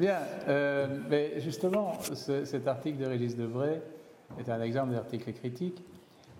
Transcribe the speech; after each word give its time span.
Bien, 0.00 0.20
euh, 0.48 0.86
mais 1.10 1.40
justement, 1.40 1.92
cet 2.14 2.66
article 2.66 2.96
de 2.96 3.04
Régis 3.04 3.36
Debray 3.36 3.82
est 4.38 4.48
un 4.48 4.62
exemple 4.62 4.94
d'article 4.94 5.30
critique. 5.34 5.84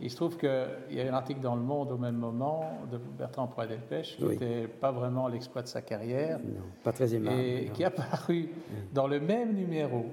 Il 0.00 0.10
se 0.10 0.16
trouve 0.16 0.38
qu'il 0.38 0.48
y 0.92 0.98
a 0.98 1.12
un 1.12 1.12
article 1.12 1.40
dans 1.40 1.56
Le 1.56 1.60
Monde 1.60 1.92
au 1.92 1.98
même 1.98 2.16
moment 2.16 2.78
de 2.90 2.96
Bertrand 2.96 3.48
Poidet-Delpech 3.48 4.16
qui 4.16 4.24
n'était 4.24 4.66
pas 4.66 4.92
vraiment 4.92 5.28
l'exploit 5.28 5.60
de 5.60 5.68
sa 5.68 5.82
carrière. 5.82 6.38
Non, 6.38 6.62
pas 6.82 6.92
très 6.92 7.14
aimable. 7.14 7.38
Et 7.38 7.70
qui 7.74 7.84
a 7.84 7.90
paru 7.90 8.48
dans 8.94 9.06
le 9.06 9.20
même 9.20 9.52
numéro 9.52 10.06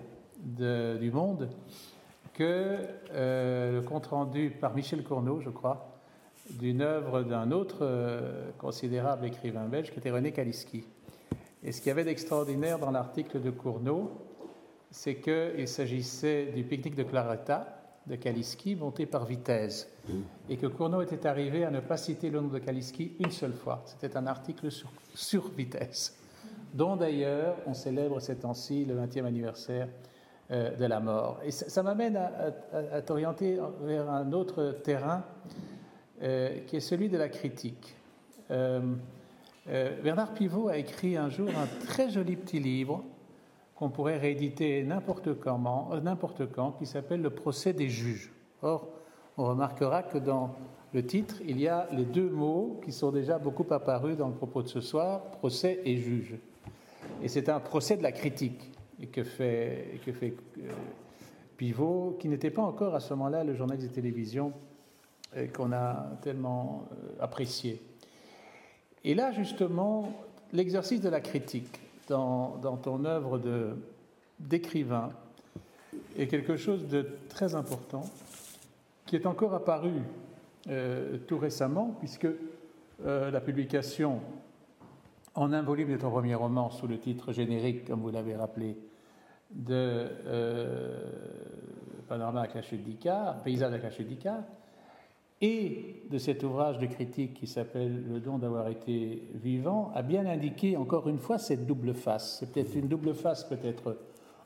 du 0.43 1.09
Monde 1.09 1.47
que 2.33 2.79
euh, 3.13 3.79
le 3.79 3.81
compte-rendu 3.81 4.49
par 4.59 4.75
Michel 4.75 5.05
Cournot, 5.05 5.39
je 5.39 5.49
crois, 5.49 6.01
d'une 6.51 6.81
œuvre 6.81 7.23
d'un 7.23 7.51
autre 7.51 7.77
euh, 7.81 8.51
considérable 8.57 9.25
écrivain 9.25 9.67
belge 9.67 9.91
qui 9.91 9.99
était 9.99 10.11
René 10.11 10.33
Kaliski. 10.33 10.83
Et 11.67 11.73
ce 11.73 11.81
qu'il 11.81 11.89
y 11.89 11.91
avait 11.91 12.05
d'extraordinaire 12.05 12.79
dans 12.79 12.91
l'article 12.91 13.41
de 13.41 13.51
Cournot, 13.51 14.09
c'est 14.89 15.15
qu'il 15.15 15.67
s'agissait 15.67 16.45
du 16.55 16.63
pique-nique 16.63 16.95
de 16.95 17.03
Claretta 17.03 17.67
de 18.05 18.15
Kaliski 18.15 18.73
monté 18.77 19.05
par 19.05 19.25
Vitesse 19.25 19.89
mmh. 20.07 20.13
et 20.49 20.55
que 20.55 20.67
Cournot 20.67 21.01
était 21.01 21.27
arrivé 21.27 21.65
à 21.65 21.69
ne 21.69 21.81
pas 21.81 21.97
citer 21.97 22.29
le 22.29 22.39
nom 22.39 22.47
de 22.47 22.59
Kaliski 22.59 23.17
une 23.19 23.31
seule 23.31 23.51
fois. 23.51 23.83
C'était 23.85 24.15
un 24.15 24.27
article 24.27 24.71
sur, 24.71 24.89
sur 25.13 25.49
Vitesse, 25.49 26.17
dont 26.73 26.95
d'ailleurs 26.95 27.57
on 27.65 27.73
célèbre 27.73 28.21
ces 28.21 28.37
temps-ci 28.37 28.85
le 28.85 28.95
20e 28.95 29.25
anniversaire 29.25 29.89
euh, 30.51 30.73
de 30.73 30.85
la 30.85 31.01
mort. 31.01 31.41
Et 31.43 31.51
ça, 31.51 31.83
m'amène 31.83 32.15
à, 32.15 33.01
t'orienter 33.01 33.59
vers 33.81 34.09
un 34.09 34.31
autre 34.31 34.77
terrain 34.85 35.25
euh, 36.21 36.59
qui 36.65 36.77
est 36.77 36.79
celui 36.79 37.09
de 37.09 37.17
la 37.17 37.27
critique. 37.27 37.93
Euh, 38.51 38.79
Bernard 39.67 40.33
Pivot 40.33 40.69
a 40.69 40.77
écrit 40.77 41.17
un 41.17 41.29
jour 41.29 41.49
un 41.49 41.67
très 41.85 42.09
joli 42.09 42.37
petit 42.37 42.59
livre 42.59 43.03
qu'on 43.75 43.89
pourrait 43.89 44.17
rééditer 44.17 44.83
n'importe 44.83 45.39
quand, 45.39 45.59
n'importe 46.01 46.51
quand, 46.51 46.71
qui 46.73 46.85
s'appelle 46.85 47.21
Le 47.21 47.29
procès 47.29 47.73
des 47.73 47.89
juges. 47.89 48.31
Or, 48.61 48.87
on 49.37 49.45
remarquera 49.45 50.03
que 50.03 50.17
dans 50.17 50.55
le 50.93 51.05
titre, 51.05 51.35
il 51.45 51.59
y 51.59 51.67
a 51.67 51.87
les 51.91 52.05
deux 52.05 52.29
mots 52.29 52.79
qui 52.83 52.91
sont 52.91 53.11
déjà 53.11 53.37
beaucoup 53.37 53.65
apparus 53.71 54.17
dans 54.17 54.29
le 54.29 54.33
propos 54.33 54.63
de 54.63 54.67
ce 54.67 54.81
soir, 54.81 55.21
procès 55.31 55.79
et 55.85 55.97
juge. 55.97 56.35
Et 57.21 57.27
c'est 57.27 57.49
un 57.49 57.59
procès 57.59 57.97
de 57.97 58.03
la 58.03 58.11
critique 58.11 58.71
que 59.11 59.23
fait, 59.23 59.99
euh, 60.11 60.71
Pivot, 61.55 62.17
qui 62.19 62.29
n'était 62.29 62.49
pas 62.49 62.63
encore 62.63 62.95
à 62.95 62.99
ce 62.99 63.13
moment-là 63.13 63.43
le 63.43 63.53
journal 63.53 63.77
de 63.77 63.87
télévision 63.87 64.53
euh, 65.35 65.47
qu'on 65.47 65.71
a 65.71 66.17
tellement 66.21 66.87
euh, 66.91 67.23
apprécié. 67.23 67.81
Et 69.07 69.15
là, 69.15 69.31
justement, 69.31 70.11
l'exercice 70.51 70.99
de 70.99 71.07
la 71.07 71.21
critique 71.21 71.79
dans, 72.09 72.59
ton 72.83 73.05
œuvre 73.05 73.39
d'écrivain 74.37 75.11
est 76.17 76.27
quelque 76.27 76.57
chose 76.57 76.89
de 76.89 77.07
très 77.29 77.55
important 77.55 78.03
qui 79.05 79.15
est 79.15 79.25
encore 79.25 79.53
apparu 79.53 79.93
tout 81.25 81.37
récemment, 81.37 81.95
puisque 81.99 82.27
la 83.05 83.39
publication 83.39 84.19
en 85.35 85.53
un 85.53 85.61
volume 85.61 85.93
de 85.93 85.97
ton 85.97 86.11
premier 86.11 86.35
roman 86.35 86.69
sous 86.69 86.87
le 86.87 86.99
titre 86.99 87.31
générique, 87.31 87.85
comme 87.87 88.01
vous 88.01 88.11
l'avez 88.11 88.35
rappelé, 88.35 88.77
de 89.51 90.09
euh, 90.25 90.99
Panorama 92.09 92.45
d'Icare, 92.45 93.41
Paysage 93.41 93.99
d'Icare, 93.99 94.43
et 95.41 96.03
de 96.09 96.17
cet 96.17 96.43
ouvrage 96.43 96.79
de 96.79 96.87
critique 96.87 97.35
qui 97.35 97.47
s'appelle 97.47 98.03
Le 98.07 98.19
don 98.19 98.39
d'avoir 98.39 98.67
été 98.69 99.23
vivant, 99.35 99.91
a 99.93 100.01
bien 100.01 100.25
indiqué 100.25 100.77
encore 100.77 101.07
une 101.07 101.19
fois 101.19 101.37
cette 101.37 101.65
double 101.65 101.93
face. 101.93 102.37
C'est 102.39 102.51
peut-être 102.51 102.75
une 102.75 102.87
double 102.87 103.13
face 103.13 103.43
peut-être 103.43 103.97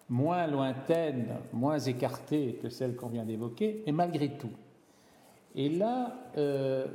moins 0.10 0.48
lointaine, 0.48 1.38
moins 1.54 1.80
écartée 1.80 2.60
que 2.62 2.70
celle 2.70 2.96
qu'on 2.96 3.08
vient 3.08 3.24
d'évoquer, 3.24 3.84
mais 3.86 3.94
malgré 3.94 4.38
tout. 4.38 4.52
Et 5.56 5.70
là, 5.70 6.16
euh, 6.38 6.88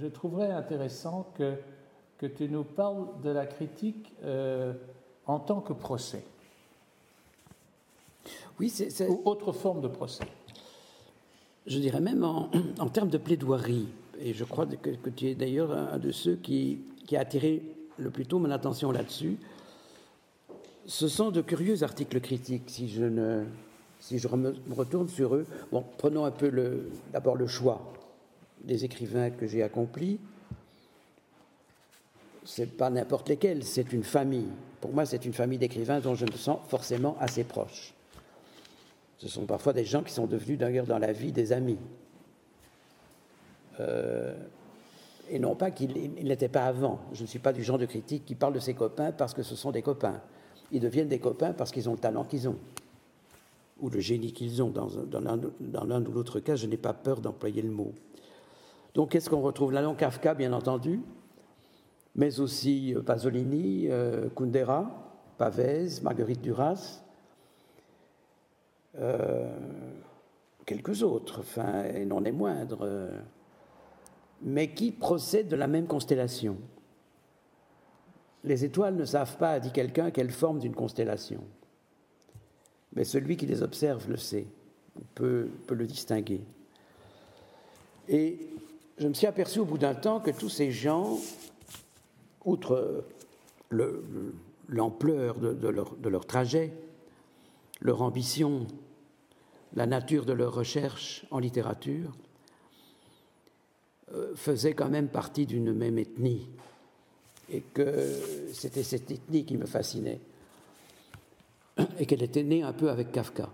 je 0.00 0.06
trouverais 0.06 0.50
intéressant 0.50 1.26
que 1.34 1.54
que 2.18 2.26
tu 2.26 2.48
nous 2.48 2.64
parles 2.64 3.06
de 3.22 3.30
la 3.30 3.46
critique 3.46 4.12
euh, 4.24 4.74
en 5.26 5.38
tant 5.38 5.60
que 5.60 5.72
procès. 5.72 6.24
Oui, 8.58 8.68
c'est. 8.68 9.08
Ou 9.08 9.22
autre 9.24 9.52
forme 9.52 9.80
de 9.80 9.88
procès. 9.88 10.24
Je 11.68 11.78
dirais 11.78 12.00
même 12.00 12.24
en, 12.24 12.88
termes 12.88 13.10
de 13.10 13.18
plaidoirie. 13.18 13.86
Et 14.20 14.34
je 14.34 14.42
crois 14.42 14.66
que, 14.66 15.10
tu 15.10 15.28
es 15.28 15.34
d'ailleurs 15.34 15.70
un 15.70 15.98
de 15.98 16.10
ceux 16.10 16.34
qui, 16.34 16.80
a 17.12 17.20
attiré 17.20 17.62
le 17.98 18.10
plus 18.10 18.26
tôt 18.26 18.40
mon 18.40 18.50
attention 18.50 18.90
là-dessus. 18.90 19.36
Ce 20.86 21.06
sont 21.06 21.30
de 21.30 21.42
curieux 21.42 21.82
articles 21.82 22.20
critiques, 22.20 22.64
si 22.66 22.88
je, 22.88 23.04
ne, 23.04 23.44
si 24.00 24.18
je 24.18 24.26
me 24.28 24.54
retourne 24.70 25.08
sur 25.08 25.34
eux. 25.34 25.46
Bon, 25.70 25.84
prenons 25.98 26.24
un 26.24 26.30
peu 26.30 26.50
d'abord 27.12 27.36
le 27.36 27.46
choix 27.46 27.92
des 28.64 28.84
écrivains 28.84 29.30
que 29.30 29.46
j'ai 29.46 29.62
accomplis 29.62 30.18
c'est 32.48 32.78
pas 32.78 32.88
n'importe 32.88 33.28
lesquels, 33.28 33.62
c'est 33.62 33.92
une 33.92 34.02
famille. 34.02 34.48
Pour 34.80 34.92
moi, 34.94 35.04
c'est 35.04 35.26
une 35.26 35.34
famille 35.34 35.58
d'écrivains 35.58 36.00
dont 36.00 36.14
je 36.14 36.24
me 36.24 36.32
sens 36.32 36.58
forcément 36.68 37.14
assez 37.20 37.44
proche. 37.44 37.92
Ce 39.18 39.28
sont 39.28 39.46
parfois 39.46 39.72
des 39.72 39.84
gens 39.84 40.02
qui 40.02 40.12
sont 40.12 40.26
devenus 40.26 40.58
d'ailleurs 40.58 40.86
dans 40.86 40.98
la 40.98 41.12
vie 41.12 41.32
des 41.32 41.52
amis. 41.52 41.78
Euh, 43.80 44.34
et 45.30 45.38
non 45.38 45.54
pas 45.54 45.70
qu'ils 45.70 46.12
n'étaient 46.22 46.48
pas 46.48 46.64
avant. 46.64 47.00
Je 47.12 47.22
ne 47.22 47.26
suis 47.26 47.38
pas 47.38 47.52
du 47.52 47.62
genre 47.62 47.78
de 47.78 47.86
critique 47.86 48.24
qui 48.24 48.34
parle 48.34 48.54
de 48.54 48.60
ses 48.60 48.74
copains 48.74 49.12
parce 49.12 49.34
que 49.34 49.42
ce 49.42 49.56
sont 49.56 49.70
des 49.70 49.82
copains. 49.82 50.20
Ils 50.72 50.80
deviennent 50.80 51.08
des 51.08 51.18
copains 51.18 51.52
parce 51.52 51.70
qu'ils 51.70 51.88
ont 51.88 51.92
le 51.92 51.98
talent 51.98 52.24
qu'ils 52.24 52.48
ont, 52.48 52.56
ou 53.80 53.90
le 53.90 54.00
génie 54.00 54.32
qu'ils 54.32 54.62
ont. 54.62 54.70
Dans, 54.70 55.84
l'un 55.84 56.04
ou 56.04 56.12
l'autre 56.12 56.40
cas, 56.40 56.56
je 56.56 56.66
n'ai 56.66 56.76
pas 56.76 56.94
peur 56.94 57.20
d'employer 57.20 57.62
le 57.62 57.70
mot. 57.70 57.92
Donc, 58.94 59.10
qu'est-ce 59.10 59.30
qu'on 59.30 59.40
retrouve 59.40 59.72
là 59.72 59.94
Kafka, 59.96 60.34
bien 60.34 60.52
entendu 60.52 61.00
mais 62.18 62.40
aussi 62.40 62.94
euh, 62.94 63.00
Pasolini, 63.00 63.86
euh, 63.88 64.28
Kundera, 64.36 64.90
Pavese, 65.38 66.02
Marguerite 66.02 66.42
Duras, 66.42 67.00
euh, 68.98 69.56
quelques 70.66 71.02
autres, 71.02 71.40
enfin, 71.40 71.84
et 71.84 72.04
non 72.04 72.20
les 72.20 72.32
moindres, 72.32 72.86
mais 74.42 74.72
qui 74.72 74.92
procèdent 74.92 75.48
de 75.48 75.56
la 75.56 75.66
même 75.66 75.86
constellation. 75.86 76.56
Les 78.44 78.64
étoiles 78.64 78.94
ne 78.94 79.04
savent 79.04 79.36
pas, 79.36 79.58
dit 79.60 79.72
quelqu'un, 79.72 80.10
quelle 80.10 80.30
forme 80.30 80.58
d'une 80.58 80.74
constellation. 80.74 81.42
Mais 82.94 83.04
celui 83.04 83.36
qui 83.36 83.46
les 83.46 83.62
observe 83.62 84.08
le 84.08 84.16
sait, 84.16 84.46
peut 85.14 85.50
le 85.70 85.86
distinguer. 85.86 86.40
Et 88.08 88.38
je 88.98 89.06
me 89.06 89.14
suis 89.14 89.26
aperçu 89.26 89.60
au 89.60 89.64
bout 89.64 89.78
d'un 89.78 89.94
temps 89.94 90.20
que 90.20 90.30
tous 90.30 90.48
ces 90.48 90.70
gens 90.70 91.18
outre 92.44 93.04
l'ampleur 94.68 95.38
de, 95.38 96.08
leur, 96.08 96.26
trajet, 96.26 96.72
leur 97.80 98.02
ambition, 98.02 98.66
la 99.74 99.86
nature 99.86 100.24
de 100.24 100.32
leur 100.32 100.54
recherche 100.54 101.26
en 101.30 101.38
littérature, 101.38 102.12
euh, 104.14 104.34
faisaient 104.34 104.74
quand 104.74 104.88
même 104.88 105.08
partie 105.08 105.46
d'une 105.46 105.72
même 105.72 105.98
ethnie. 105.98 106.48
Et 107.50 107.60
que 107.60 108.14
c'était 108.52 108.82
cette 108.82 109.10
ethnie 109.10 109.44
qui 109.44 109.56
me 109.56 109.66
fascinait. 109.66 110.20
Et 111.98 112.06
qu'elle 112.06 112.22
était 112.22 112.42
née 112.42 112.62
un 112.62 112.72
peu 112.72 112.90
avec 112.90 113.12
Kafka, 113.12 113.50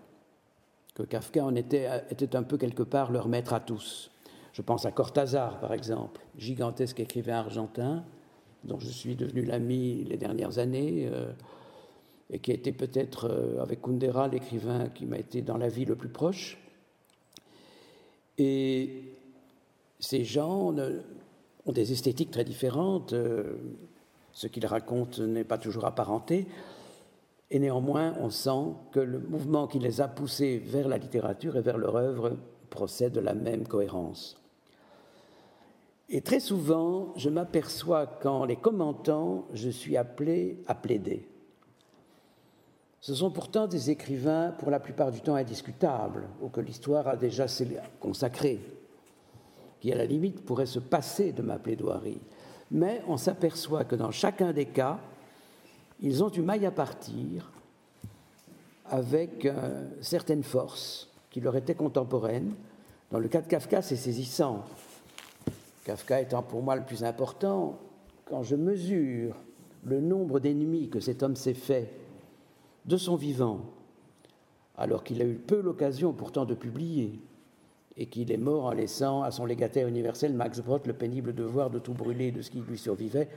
que 0.94 1.02
Kafka 1.02 1.44
en 1.44 1.54
était, 1.54 1.88
était 2.10 2.36
un 2.36 2.42
peu 2.42 2.56
quelque 2.56 2.82
part 2.82 3.12
leur 3.12 3.28
maître 3.28 3.52
à 3.52 3.60
tous. 3.60 4.10
Je 4.52 4.62
pense 4.62 4.86
à 4.86 4.92
Cortázar, 4.92 5.58
par 5.58 5.72
exemple, 5.72 6.20
gigantesque 6.38 7.00
écrivain 7.00 7.38
argentin, 7.38 8.04
dont 8.62 8.78
je 8.78 8.88
suis 8.88 9.16
devenu 9.16 9.44
l'ami 9.44 10.04
les 10.04 10.16
dernières 10.16 10.58
années, 10.58 11.08
euh, 11.12 11.32
et 12.30 12.38
qui 12.38 12.50
a 12.50 12.54
été 12.54 12.72
peut-être, 12.72 13.28
euh, 13.30 13.62
avec 13.62 13.82
Kundera, 13.82 14.28
l'écrivain 14.28 14.88
qui 14.88 15.06
m'a 15.06 15.18
été 15.18 15.42
dans 15.42 15.56
la 15.56 15.68
vie 15.68 15.84
le 15.84 15.94
plus 15.94 16.08
proche. 16.08 16.58
Et 18.38 19.02
ces 20.00 20.24
gens 20.24 20.74
ont 21.66 21.72
des 21.72 21.92
esthétiques 21.92 22.30
très 22.30 22.44
différentes. 22.44 23.12
Euh, 23.12 23.56
ce 24.32 24.48
qu'ils 24.48 24.66
racontent 24.66 25.22
n'est 25.22 25.44
pas 25.44 25.58
toujours 25.58 25.84
apparenté. 25.84 26.46
Et 27.50 27.58
néanmoins, 27.58 28.14
on 28.20 28.30
sent 28.30 28.74
que 28.90 29.00
le 29.00 29.20
mouvement 29.20 29.68
qui 29.68 29.78
les 29.78 30.00
a 30.00 30.08
poussés 30.08 30.58
vers 30.58 30.88
la 30.88 30.98
littérature 30.98 31.56
et 31.56 31.60
vers 31.60 31.78
leur 31.78 31.94
œuvre 31.96 32.36
procède 32.70 33.12
de 33.12 33.20
la 33.20 33.34
même 33.34 33.68
cohérence. 33.68 34.36
Et 36.08 36.20
très 36.20 36.40
souvent, 36.40 37.12
je 37.16 37.30
m'aperçois 37.30 38.06
qu'en 38.06 38.44
les 38.44 38.56
commentant, 38.56 39.46
je 39.52 39.70
suis 39.70 39.96
appelé 39.96 40.62
à 40.66 40.74
plaider. 40.74 41.28
Ce 43.04 43.14
sont 43.14 43.30
pourtant 43.30 43.66
des 43.66 43.90
écrivains, 43.90 44.54
pour 44.58 44.70
la 44.70 44.80
plupart 44.80 45.10
du 45.10 45.20
temps, 45.20 45.34
indiscutables, 45.34 46.22
ou 46.40 46.48
que 46.48 46.62
l'histoire 46.62 47.06
a 47.06 47.16
déjà 47.16 47.44
consacrés, 48.00 48.60
qui 49.78 49.92
à 49.92 49.94
la 49.94 50.06
limite 50.06 50.42
pourraient 50.42 50.64
se 50.64 50.78
passer 50.78 51.32
de 51.32 51.42
ma 51.42 51.58
plaidoirie. 51.58 52.22
Mais 52.70 53.02
on 53.06 53.18
s'aperçoit 53.18 53.84
que 53.84 53.94
dans 53.94 54.10
chacun 54.10 54.54
des 54.54 54.64
cas, 54.64 54.98
ils 56.00 56.24
ont 56.24 56.30
du 56.30 56.40
maille 56.40 56.64
à 56.64 56.70
partir 56.70 57.52
avec 58.86 59.44
euh, 59.44 59.86
certaines 60.00 60.42
forces 60.42 61.10
qui 61.30 61.42
leur 61.42 61.56
étaient 61.56 61.74
contemporaines. 61.74 62.54
Dans 63.10 63.18
le 63.18 63.28
cas 63.28 63.42
de 63.42 63.48
Kafka, 63.48 63.82
c'est 63.82 63.96
saisissant. 63.96 64.64
Kafka 65.84 66.22
étant 66.22 66.42
pour 66.42 66.62
moi 66.62 66.74
le 66.74 66.84
plus 66.84 67.04
important, 67.04 67.78
quand 68.24 68.42
je 68.42 68.56
mesure 68.56 69.36
le 69.84 70.00
nombre 70.00 70.40
d'ennemis 70.40 70.88
que 70.88 71.00
cet 71.00 71.22
homme 71.22 71.36
s'est 71.36 71.52
fait 71.52 72.03
de 72.84 72.96
son 72.96 73.16
vivant, 73.16 73.60
alors 74.76 75.04
qu'il 75.04 75.22
a 75.22 75.24
eu 75.24 75.34
peu 75.34 75.60
l'occasion 75.60 76.12
pourtant 76.12 76.44
de 76.44 76.54
publier, 76.54 77.20
et 77.96 78.06
qu'il 78.06 78.32
est 78.32 78.36
mort 78.36 78.64
en 78.64 78.72
laissant 78.72 79.22
à 79.22 79.30
son 79.30 79.46
légataire 79.46 79.86
universel, 79.86 80.34
Max 80.34 80.60
Brott, 80.60 80.86
le 80.86 80.94
pénible 80.94 81.32
devoir 81.32 81.70
de 81.70 81.78
tout 81.78 81.94
brûler 81.94 82.32
de 82.32 82.42
ce 82.42 82.50
qui 82.50 82.60
lui 82.60 82.78
survivait, 82.78 83.28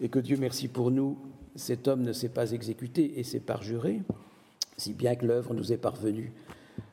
et 0.00 0.08
que 0.08 0.18
Dieu 0.18 0.36
merci 0.38 0.66
pour 0.68 0.90
nous, 0.90 1.18
cet 1.54 1.86
homme 1.86 2.02
ne 2.02 2.12
s'est 2.12 2.28
pas 2.28 2.50
exécuté 2.50 3.18
et 3.18 3.22
s'est 3.22 3.40
parjuré, 3.40 4.02
si 4.76 4.92
bien 4.92 5.14
que 5.14 5.26
l'œuvre 5.26 5.54
nous 5.54 5.72
est 5.72 5.78
parvenue 5.78 6.32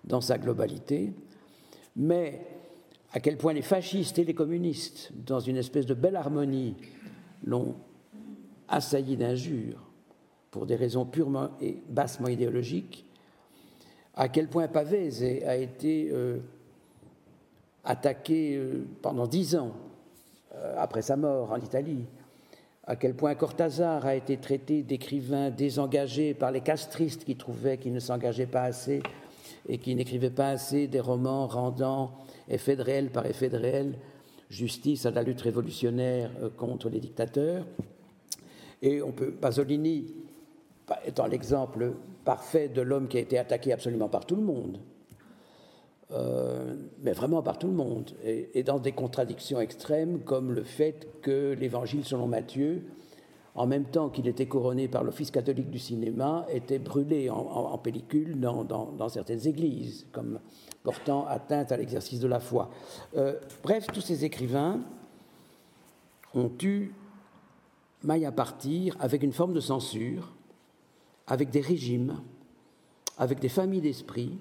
dans 0.03 0.21
sa 0.21 0.37
globalité. 0.37 1.13
Mais 1.95 2.45
à 3.11 3.19
quel 3.19 3.37
point 3.37 3.53
les 3.53 3.63
fascistes 3.63 4.19
et 4.19 4.23
les 4.23 4.35
communistes, 4.35 5.11
dans 5.25 5.39
une 5.39 5.57
espèce 5.57 5.87
de 5.87 5.95
belle 5.95 6.15
harmonie, 6.15 6.75
l'ont 7.43 7.75
assailli 8.67 9.17
d'injures 9.17 9.88
pour 10.51 10.65
des 10.65 10.75
raisons 10.75 11.05
purement 11.05 11.49
et 11.61 11.77
bassement 11.89 12.27
idéologiques, 12.27 13.05
à 14.15 14.27
quel 14.27 14.47
point 14.47 14.67
Pavese 14.67 15.23
a 15.45 15.55
été 15.55 16.09
euh, 16.11 16.39
attaqué 17.85 18.57
euh, 18.57 18.85
pendant 19.01 19.27
dix 19.27 19.55
ans 19.55 19.71
euh, 20.55 20.75
après 20.77 21.01
sa 21.01 21.15
mort 21.15 21.51
en 21.51 21.57
Italie, 21.57 22.03
à 22.85 22.95
quel 22.95 23.13
point 23.15 23.35
Cortázar 23.35 24.05
a 24.05 24.15
été 24.15 24.37
traité 24.37 24.81
d'écrivain 24.81 25.51
désengagé 25.51 26.33
par 26.33 26.51
les 26.51 26.61
castristes 26.61 27.23
qui 27.23 27.35
trouvaient 27.35 27.77
qu'il 27.77 27.93
ne 27.93 27.99
s'engageait 27.99 28.47
pas 28.47 28.63
assez 28.63 29.03
et 29.67 29.77
qui 29.77 29.93
n'écrivait 29.93 30.31
pas 30.31 30.49
assez 30.49 30.87
des 30.87 30.99
romans 30.99 31.45
rendant 31.45 32.11
effet 32.49 32.75
de 32.75 32.81
réel 32.81 33.11
par 33.11 33.27
effet 33.27 33.49
de 33.49 33.57
réel 33.57 33.93
justice 34.49 35.05
à 35.05 35.11
la 35.11 35.21
lutte 35.21 35.41
révolutionnaire 35.41 36.31
contre 36.57 36.89
les 36.89 36.99
dictateurs. 36.99 37.67
Et 38.81 39.03
on 39.03 39.11
peut, 39.11 39.31
Pasolini 39.31 40.07
étant 41.05 41.27
l'exemple 41.27 41.93
parfait 42.25 42.69
de 42.69 42.81
l'homme 42.81 43.07
qui 43.07 43.17
a 43.17 43.21
été 43.21 43.37
attaqué 43.37 43.73
absolument 43.73 44.09
par 44.09 44.25
tout 44.25 44.35
le 44.35 44.41
monde, 44.41 44.79
euh, 46.11 46.75
mais 47.01 47.13
vraiment 47.13 47.41
par 47.41 47.57
tout 47.59 47.67
le 47.67 47.73
monde, 47.73 48.11
et, 48.23 48.63
dans 48.63 48.79
des 48.79 48.91
contradictions 48.91 49.59
extrêmes 49.59 50.19
comme 50.21 50.51
le 50.51 50.63
fait 50.63 51.07
que 51.21 51.53
l'évangile 51.53 52.03
selon 52.05 52.27
Matthieu, 52.27 52.83
en 53.55 53.67
même 53.67 53.85
temps 53.85 54.09
qu'il 54.09 54.27
était 54.27 54.45
couronné 54.45 54.87
par 54.87 55.03
l'Office 55.03 55.31
catholique 55.31 55.69
du 55.69 55.79
cinéma, 55.79 56.45
était 56.51 56.79
brûlé 56.79 57.29
en, 57.29 57.77
pellicule 57.77 58.39
dans, 58.39 59.09
certaines 59.09 59.45
églises, 59.47 60.07
comme 60.11 60.39
portant 60.83 61.25
atteinte 61.27 61.71
à 61.71 61.77
l'exercice 61.77 62.19
de 62.19 62.27
la 62.27 62.39
foi. 62.39 62.69
Euh, 63.17 63.35
bref, 63.63 63.87
tous 63.93 64.01
ces 64.01 64.23
écrivains 64.23 64.79
ont 66.33 66.51
eu 66.63 66.93
maille 68.03 68.25
à 68.25 68.31
partir 68.31 68.95
avec 68.99 69.23
une 69.23 69.33
forme 69.33 69.53
de 69.53 69.59
censure, 69.59 70.31
avec 71.29 71.51
des 71.51 71.61
régimes, 71.61 72.19
avec 73.17 73.39
des 73.39 73.49
familles 73.49 73.81
d'esprit, 73.81 74.37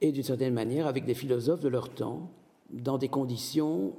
et 0.00 0.10
d'une 0.10 0.22
certaine 0.22 0.54
manière 0.54 0.86
avec 0.86 1.04
des 1.04 1.14
philosophes 1.14 1.60
de 1.60 1.68
leur 1.68 1.90
temps, 1.90 2.30
dans 2.70 2.98
des 2.98 3.08
conditions 3.08 3.92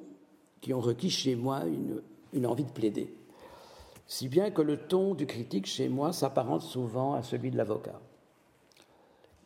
qui 0.60 0.74
ont 0.74 0.82
requis 0.82 1.12
chez 1.12 1.36
moi 1.36 1.62
une, 2.34 2.46
envie 2.46 2.66
de 2.66 2.72
plaider. 2.72 3.14
Si 4.08 4.28
bien 4.28 4.50
que 4.50 4.62
le 4.62 4.78
ton 4.78 5.14
du 5.14 5.26
critique 5.26 5.68
chez 5.68 5.88
moi 5.88 6.14
s'apparente 6.14 6.64
souvent 6.64 7.14
à 7.14 7.24
celui 7.24 7.52
de 7.52 7.58
l'avocat. 7.58 8.00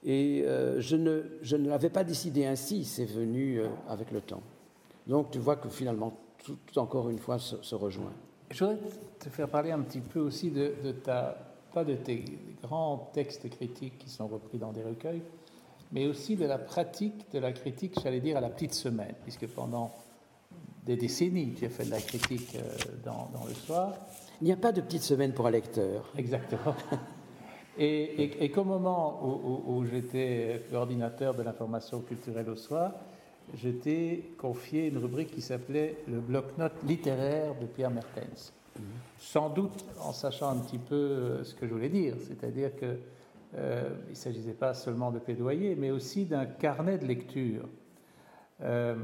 Et 0.03 0.43
euh, 0.45 0.79
je 0.79 0.95
ne, 0.95 1.23
je 1.41 1.57
ne 1.57 1.67
l'avais 1.67 1.89
pas 1.89 2.05
décidé 2.05 2.45
ainsi, 2.45 2.85
c'est 2.85 3.05
venu 3.05 3.59
euh, 3.59 3.67
avec 3.89 4.11
le 4.11 4.21
temps. 4.21 4.41
Donc 5.07 5.31
tu 5.31 5.39
vois 5.39 5.57
que 5.57 5.67
finalement, 5.67 6.17
tout, 6.43 6.57
encore 6.77 7.09
une 7.09 7.19
fois, 7.19 7.37
se, 7.37 7.75
rejoint. 7.75 8.13
Je 8.49 8.63
voudrais 8.63 8.79
te 9.19 9.29
faire 9.29 9.49
parler 9.49 9.71
un 9.71 9.81
petit 9.81 9.99
peu 9.99 10.19
aussi 10.19 10.49
de 10.49 10.91
ta, 11.03 11.48
de 11.83 11.95
tes 11.95 12.23
grands 12.61 13.09
textes 13.13 13.49
critiques 13.49 13.97
qui 13.97 14.09
sont 14.09 14.27
repris 14.27 14.57
dans 14.57 14.71
des 14.71 14.83
recueils, 14.83 15.21
mais 15.91 16.05
aussi 16.05 16.35
de 16.35 16.45
la 16.45 16.57
pratique 16.57 17.31
de 17.31 17.39
la 17.39 17.51
critique, 17.51 17.99
j'allais 18.01 18.19
dire, 18.19 18.37
à 18.37 18.41
la 18.41 18.49
petite 18.49 18.73
semaine, 18.73 19.15
puisque 19.23 19.47
pendant 19.47 19.91
des 20.85 20.95
décennies, 20.95 21.53
tu 21.53 21.65
as 21.65 21.69
fait 21.69 21.85
de 21.85 21.91
la 21.91 21.99
critique 21.99 22.55
euh, 22.55 22.61
dans, 23.03 23.29
le 23.47 23.53
soir. 23.53 23.93
Il 24.41 24.45
n'y 24.45 24.53
a 24.53 24.57
pas 24.57 24.71
de 24.71 24.81
petite 24.81 25.03
semaine 25.03 25.33
pour 25.33 25.47
un 25.47 25.51
lecteur. 25.51 26.11
Exactement. 26.17 26.75
Et, 27.81 28.43
et, 28.43 28.51
qu'au 28.51 28.65
moment 28.65 29.21
où, 29.65 29.85
j'étais 29.85 30.65
coordinateur 30.69 31.33
de 31.33 31.43
l'information 31.43 32.01
culturelle 32.01 32.49
au 32.49 32.57
soir, 32.57 32.91
j'étais 33.53 34.33
confié 34.37 34.87
une 34.87 34.97
rubrique 34.97 35.31
qui 35.31 35.39
s'appelait 35.39 35.95
le 36.09 36.19
bloc-notes 36.19 36.83
littéraire 36.83 37.55
de 37.57 37.65
Pierre 37.67 37.91
Mertens. 37.91 38.51
Sans 39.19 39.49
doute 39.49 39.85
en 40.01 40.13
sachant 40.13 40.49
un 40.49 40.57
petit 40.57 40.77
peu 40.77 40.95
euh, 40.95 41.43
ce 41.43 41.53
que 41.53 41.67
je 41.67 41.73
voulais 41.73 41.89
dire, 41.89 42.15
c'est-à-dire 42.27 42.75
que 42.75 42.97
euh, 43.57 43.89
ne 44.09 44.15
s'agissait 44.15 44.53
pas 44.53 44.73
seulement 44.73 45.11
de 45.11 45.19
plaidoyer, 45.19 45.75
mais 45.75 45.91
aussi 45.91 46.25
d'un 46.25 46.45
carnet 46.45 46.97
de 46.97 47.05
lecture. 47.05 47.67
Euh, 48.61 48.95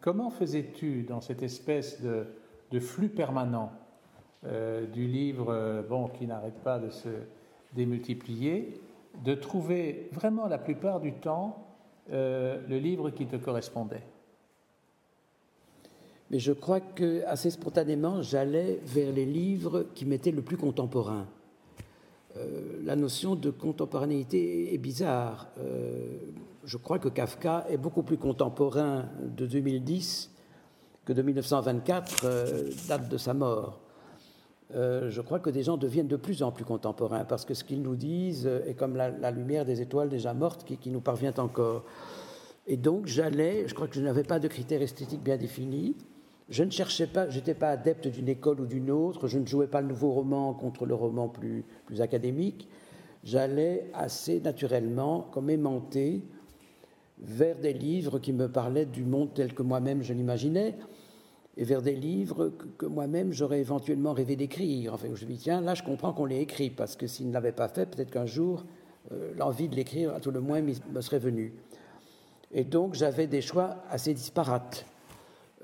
comment 0.00 0.30
faisais-tu 0.30 1.04
dans 1.04 1.20
cette 1.20 1.42
espèce 1.42 2.02
de, 2.02 2.26
flux 2.80 3.08
permanent 3.08 3.72
du 4.92 5.06
livre 5.06 5.84
bon, 5.88 6.08
qui 6.08 6.26
n'arrête 6.26 6.58
pas 6.64 6.78
de 6.80 6.90
se 6.90 7.10
démultiplier, 7.74 8.80
de 9.24 9.34
trouver 9.34 10.08
vraiment 10.10 10.48
la 10.48 10.58
plupart 10.58 10.98
du 10.98 11.12
temps 11.12 11.64
le 12.10 12.78
livre 12.78 13.10
qui 13.10 13.26
te 13.26 13.36
correspondait? 13.36 14.02
Mais 16.32 16.38
je 16.38 16.52
crois 16.52 16.80
que 16.80 17.22
assez 17.26 17.50
spontanément, 17.50 18.22
j'allais 18.22 18.80
vers 18.86 19.12
les 19.12 19.26
livres 19.26 19.84
qui 19.94 20.06
m'étaient 20.06 20.30
le 20.30 20.40
plus 20.40 20.56
contemporains. 20.56 21.26
Euh, 22.38 22.80
la 22.84 22.96
notion 22.96 23.34
de 23.36 23.50
contemporanéité 23.50 24.72
est 24.72 24.78
bizarre. 24.78 25.48
Euh, 25.58 26.16
je 26.64 26.78
crois 26.78 26.98
que 26.98 27.10
Kafka 27.10 27.66
est 27.68 27.76
beaucoup 27.76 28.02
plus 28.02 28.16
contemporain 28.16 29.10
de 29.20 29.44
2010 29.44 30.30
que 31.04 31.12
de 31.12 31.20
1924, 31.20 32.24
euh, 32.24 32.70
date 32.88 33.10
de 33.10 33.18
sa 33.18 33.34
mort. 33.34 33.80
je 34.72 35.20
crois 35.20 35.38
que 35.38 35.50
des 35.50 35.64
gens 35.64 35.76
deviennent 35.76 36.08
de 36.08 36.16
plus 36.16 36.42
en 36.42 36.50
plus 36.50 36.64
contemporains 36.64 37.26
parce 37.26 37.44
que 37.44 37.52
ce 37.52 37.62
qu'ils 37.62 37.82
nous 37.82 37.96
disent 37.96 38.46
est 38.66 38.72
comme 38.72 38.96
la, 38.96 39.30
lumière 39.30 39.66
des 39.66 39.82
étoiles 39.82 40.08
déjà 40.08 40.32
mortes 40.32 40.64
qui, 40.64 40.78
qui, 40.78 40.88
nous 40.88 41.02
parvient 41.02 41.34
encore. 41.36 41.84
Et 42.66 42.78
donc 42.78 43.06
j'allais, 43.06 43.68
je 43.68 43.74
crois 43.74 43.86
que 43.86 43.96
je 43.96 44.00
n'avais 44.00 44.22
pas 44.22 44.38
de 44.38 44.48
critères 44.48 44.80
esthétiques 44.80 45.22
bien 45.22 45.36
définis. 45.36 45.94
Je 46.48 46.64
ne 46.64 46.70
cherchais 46.70 47.06
pas, 47.06 47.28
je 47.30 47.36
n'étais 47.36 47.54
pas 47.54 47.70
adepte 47.70 48.08
d'une 48.08 48.28
école 48.28 48.60
ou 48.60 48.66
d'une 48.66 48.90
autre, 48.90 49.28
je 49.28 49.38
ne 49.38 49.46
jouais 49.46 49.66
pas 49.66 49.80
le 49.80 49.88
nouveau 49.88 50.12
roman 50.12 50.52
contre 50.54 50.86
le 50.86 50.94
roman 50.94 51.28
plus, 51.28 51.64
plus 51.86 52.00
académique. 52.00 52.68
J'allais 53.24 53.86
assez 53.94 54.40
naturellement, 54.40 55.28
comme 55.32 55.48
aimanté, 55.50 56.22
vers 57.20 57.56
des 57.56 57.72
livres 57.72 58.18
qui 58.18 58.32
me 58.32 58.48
parlaient 58.48 58.86
du 58.86 59.04
monde 59.04 59.30
tel 59.34 59.54
que 59.54 59.62
moi-même 59.62 60.02
je 60.02 60.12
l'imaginais, 60.12 60.74
et 61.56 61.64
vers 61.64 61.82
des 61.82 61.94
livres 61.94 62.50
que, 62.78 62.86
moi-même 62.86 63.32
j'aurais 63.32 63.60
éventuellement 63.60 64.12
rêvé 64.12 64.36
d'écrire. 64.36 64.94
Enfin, 64.94 65.08
je 65.14 65.24
me 65.24 65.30
dis, 65.30 65.38
tiens, 65.38 65.60
là 65.60 65.74
je 65.74 65.82
comprends 65.82 66.12
qu'on 66.12 66.24
l'ait 66.24 66.42
écrit, 66.42 66.70
parce 66.70 66.96
que 66.96 67.06
s'il 67.06 67.28
ne 67.28 67.32
l'avait 67.32 67.52
pas 67.52 67.68
fait, 67.68 67.86
peut-être 67.86 68.10
qu'un 68.10 68.26
jour, 68.26 68.64
euh, 69.12 69.32
l'envie 69.36 69.68
de 69.68 69.76
l'écrire, 69.76 70.14
à 70.14 70.20
tout 70.20 70.30
le 70.30 70.40
moins, 70.40 70.60
me 70.60 71.00
serait 71.00 71.18
venue. 71.18 71.52
Et 72.52 72.64
donc 72.64 72.94
j'avais 72.94 73.26
des 73.26 73.40
choix 73.40 73.76
assez 73.90 74.12
disparates. 74.14 74.84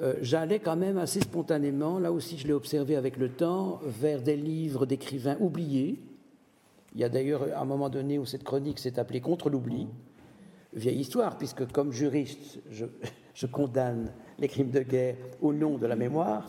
Euh, 0.00 0.14
j'allais 0.22 0.60
quand 0.60 0.76
même 0.76 0.96
assez 0.96 1.20
spontanément, 1.20 1.98
là 1.98 2.12
aussi 2.12 2.38
je 2.38 2.46
l'ai 2.46 2.52
observé 2.52 2.94
avec 2.94 3.16
le 3.16 3.30
temps, 3.30 3.80
vers 3.82 4.22
des 4.22 4.36
livres 4.36 4.86
d'écrivains 4.86 5.36
oubliés. 5.40 6.00
Il 6.94 7.00
y 7.00 7.04
a 7.04 7.08
d'ailleurs 7.08 7.46
un 7.56 7.64
moment 7.64 7.88
donné 7.88 8.18
où 8.18 8.24
cette 8.24 8.44
chronique 8.44 8.78
s'est 8.78 8.98
appelée 8.98 9.20
Contre 9.20 9.50
l'oubli. 9.50 9.88
Vieille 10.72 11.00
histoire, 11.00 11.36
puisque 11.36 11.66
comme 11.72 11.92
juriste, 11.92 12.60
je, 12.70 13.46
condamne 13.52 14.12
les 14.38 14.48
crimes 14.48 14.70
de 14.70 14.80
guerre 14.80 15.16
au 15.40 15.52
nom 15.52 15.78
de 15.78 15.86
la 15.86 15.96
mémoire, 15.96 16.48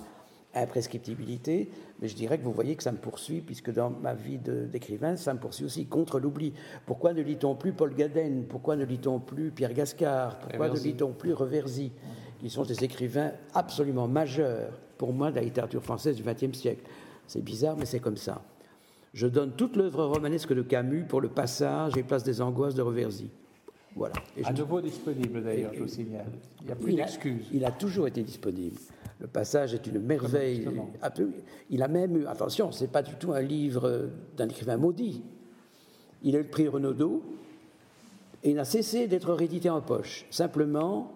imprescriptibilité, 0.54 1.70
mais 2.00 2.08
je 2.08 2.16
dirais 2.16 2.38
que 2.38 2.44
vous 2.44 2.52
voyez 2.52 2.76
que 2.76 2.84
ça 2.84 2.92
me 2.92 2.98
poursuit, 2.98 3.42
puisque 3.42 3.72
dans 3.72 3.90
ma 3.90 4.14
vie 4.14 4.38
d'écrivain, 4.38 5.16
ça 5.16 5.34
me 5.34 5.40
poursuit 5.40 5.66
aussi 5.66 5.86
contre 5.88 6.20
l'oubli. 6.20 6.54
Pourquoi 6.86 7.14
ne 7.14 7.22
lit-on 7.22 7.56
plus 7.56 7.74
Paul 7.74 7.96
Gaden 7.96 8.46
Pourquoi 8.48 8.76
ne 8.76 8.86
lit-on 8.86 9.20
plus 9.20 9.52
Pierre 9.52 9.74
Gascard? 9.74 10.40
Pourquoi 10.40 10.70
ne 10.70 10.80
lit-on 10.80 11.14
plus 11.14 11.34
Reversy 11.34 11.92
qui 12.40 12.50
sont 12.50 12.64
des 12.64 12.84
écrivains 12.84 13.32
absolument 13.54 14.08
majeurs 14.08 14.72
pour 14.98 15.14
moi 15.14 15.32
de 15.32 15.36
la 15.36 15.42
littérature 15.42 15.84
française 15.84 16.16
du 16.16 16.24
XXe 16.24 16.58
siècle. 16.58 16.84
C'est 17.28 17.44
bizarre, 17.44 17.76
mais 17.78 17.86
c'est 17.86 18.00
comme 18.00 18.18
ça. 18.18 18.42
Je 19.14 19.28
donne 19.28 19.52
toute 19.54 19.76
l'œuvre 19.76 20.06
romanesque 20.06 20.54
de 20.54 20.62
Camus 20.62 21.06
pour 21.06 21.22
le 21.22 21.30
passage 21.30 21.98
et 21.98 22.04
place 22.04 22.24
des 22.24 22.42
angoisses 22.42 22.76
de 22.76 22.82
Reversy. 22.82 23.30
Voilà. 23.96 24.14
Et 24.38 24.46
à 24.46 24.54
nouveau 24.54 24.82
disponible 24.82 25.44
d'ailleurs, 25.44 25.74
je 25.74 25.82
vous 25.82 25.88
signale. 25.88 26.32
Il 26.62 26.68
n'y 26.68 26.72
a 26.72 26.76
plus 26.76 26.94
d'excuses. 26.94 27.48
Il 27.52 27.66
a 27.66 27.72
toujours 27.72 28.08
été 28.08 28.22
disponible. 28.22 28.78
Le 29.20 29.28
passage 29.28 29.74
est 29.74 29.86
une 29.88 30.00
merveille. 30.00 30.68
Il 31.70 31.84
a 31.84 31.88
même 31.88 32.18
eu, 32.18 32.26
attention, 32.28 32.72
ce 32.72 32.84
n'est 32.84 32.90
pas 32.90 33.02
du 33.02 33.16
tout 33.16 33.34
un 33.34 33.42
livre 33.42 34.10
d'un 34.38 34.48
écrivain 34.48 34.78
maudit. 34.78 35.24
Il 36.24 36.36
a 36.36 36.40
eu 36.40 36.44
le 36.44 36.50
prix 36.50 36.68
Renaudot 36.68 37.24
et 38.44 38.52
il 38.52 38.56
n'a 38.56 38.66
cessé 38.66 39.08
d'être 39.08 39.34
réédité 39.34 39.70
en 39.70 39.82
poche. 39.82 40.26
Simplement, 40.30 41.12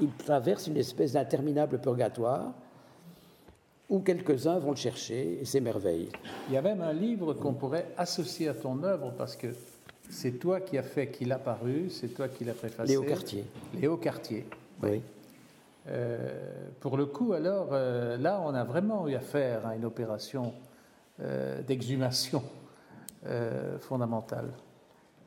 il 0.00 0.10
traverse 0.12 0.66
une 0.66 0.76
espèce 0.76 1.12
d'interminable 1.12 1.78
purgatoire 1.78 2.52
où 3.88 4.00
quelques-uns 4.00 4.58
vont 4.58 4.70
le 4.70 4.76
chercher 4.76 5.40
et 5.40 5.44
s'émerveillent. 5.44 6.10
Il 6.48 6.54
y 6.54 6.56
a 6.56 6.62
même 6.62 6.80
un 6.80 6.92
livre 6.92 7.34
qu'on 7.34 7.54
pourrait 7.54 7.88
associer 7.96 8.48
à 8.48 8.54
ton 8.54 8.82
œuvre 8.84 9.12
parce 9.18 9.36
que 9.36 9.48
c'est 10.08 10.38
toi 10.38 10.60
qui 10.60 10.78
as 10.78 10.82
fait 10.82 11.08
qu'il 11.08 11.32
a 11.32 11.38
paru, 11.38 11.90
c'est 11.90 12.08
toi 12.08 12.28
qui 12.28 12.44
l'as 12.44 12.54
préfacé. 12.54 12.92
Léo 12.92 13.02
Cartier. 13.02 13.44
Léo 13.80 13.96
Cartier. 13.96 14.46
Oui. 14.82 15.02
Euh, 15.88 16.18
pour 16.80 16.96
le 16.96 17.06
coup, 17.06 17.32
alors, 17.32 17.68
euh, 17.72 18.16
là, 18.16 18.40
on 18.44 18.54
a 18.54 18.64
vraiment 18.64 19.08
eu 19.08 19.14
affaire 19.14 19.66
à 19.66 19.76
une 19.76 19.84
opération 19.84 20.52
euh, 21.20 21.62
d'exhumation 21.62 22.42
fondamentale. 23.80 24.48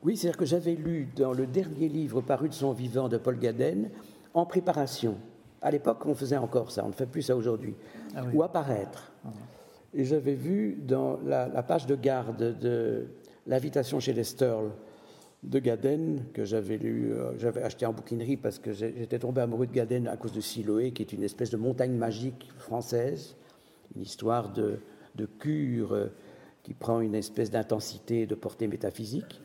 Oui, 0.02 0.16
c'est-à-dire 0.16 0.36
que 0.36 0.44
j'avais 0.44 0.74
lu 0.74 1.08
dans 1.14 1.32
le 1.32 1.46
dernier 1.46 1.88
livre 1.88 2.20
paru 2.22 2.48
de 2.48 2.54
son 2.54 2.72
vivant 2.72 3.08
de 3.08 3.16
Paul 3.18 3.38
Gaden, 3.38 3.88
en 4.34 4.44
préparation. 4.44 5.16
À 5.62 5.70
l'époque, 5.70 6.04
on 6.04 6.14
faisait 6.14 6.36
encore 6.36 6.70
ça, 6.70 6.84
on 6.84 6.88
ne 6.88 6.92
fait 6.92 7.06
plus 7.06 7.22
ça 7.22 7.36
aujourd'hui. 7.36 7.74
Ah 8.14 8.24
Ou 8.34 8.42
apparaître. 8.42 9.12
Ah. 9.24 9.30
Et 9.94 10.04
j'avais 10.04 10.34
vu 10.34 10.76
dans 10.82 11.18
la, 11.24 11.62
page 11.62 11.86
de 11.86 11.94
garde 11.94 12.58
de 12.58 13.06
l'invitation 13.46 14.00
chez 14.00 14.12
les 14.12 14.24
Sturl 14.24 14.72
de 15.44 15.58
Gaden, 15.58 16.24
que 16.32 16.44
j'avais 16.44 16.78
lu, 16.78 17.12
euh, 17.12 17.38
j'avais 17.38 17.62
acheté 17.62 17.86
en 17.86 17.92
bouquinerie 17.92 18.36
parce 18.36 18.58
que 18.58 18.72
j'étais 18.72 19.18
tombé 19.18 19.42
amoureux 19.42 19.66
de 19.66 19.72
Gaden 19.72 20.08
à 20.08 20.16
cause 20.16 20.32
de 20.32 20.40
Siloé, 20.40 20.92
qui 20.92 21.02
est 21.02 21.12
une 21.12 21.22
espèce 21.22 21.50
de 21.50 21.56
montagne 21.56 21.94
magique 21.94 22.50
française, 22.58 23.36
une 23.94 24.02
histoire 24.02 24.52
de, 24.52 24.80
de 25.14 25.26
cure 25.26 25.92
euh, 25.92 26.06
qui 26.62 26.72
prend 26.72 27.00
une 27.00 27.14
espèce 27.14 27.50
d'intensité 27.50 28.26
de 28.26 28.34
portée 28.34 28.66
métaphysique. 28.66 29.42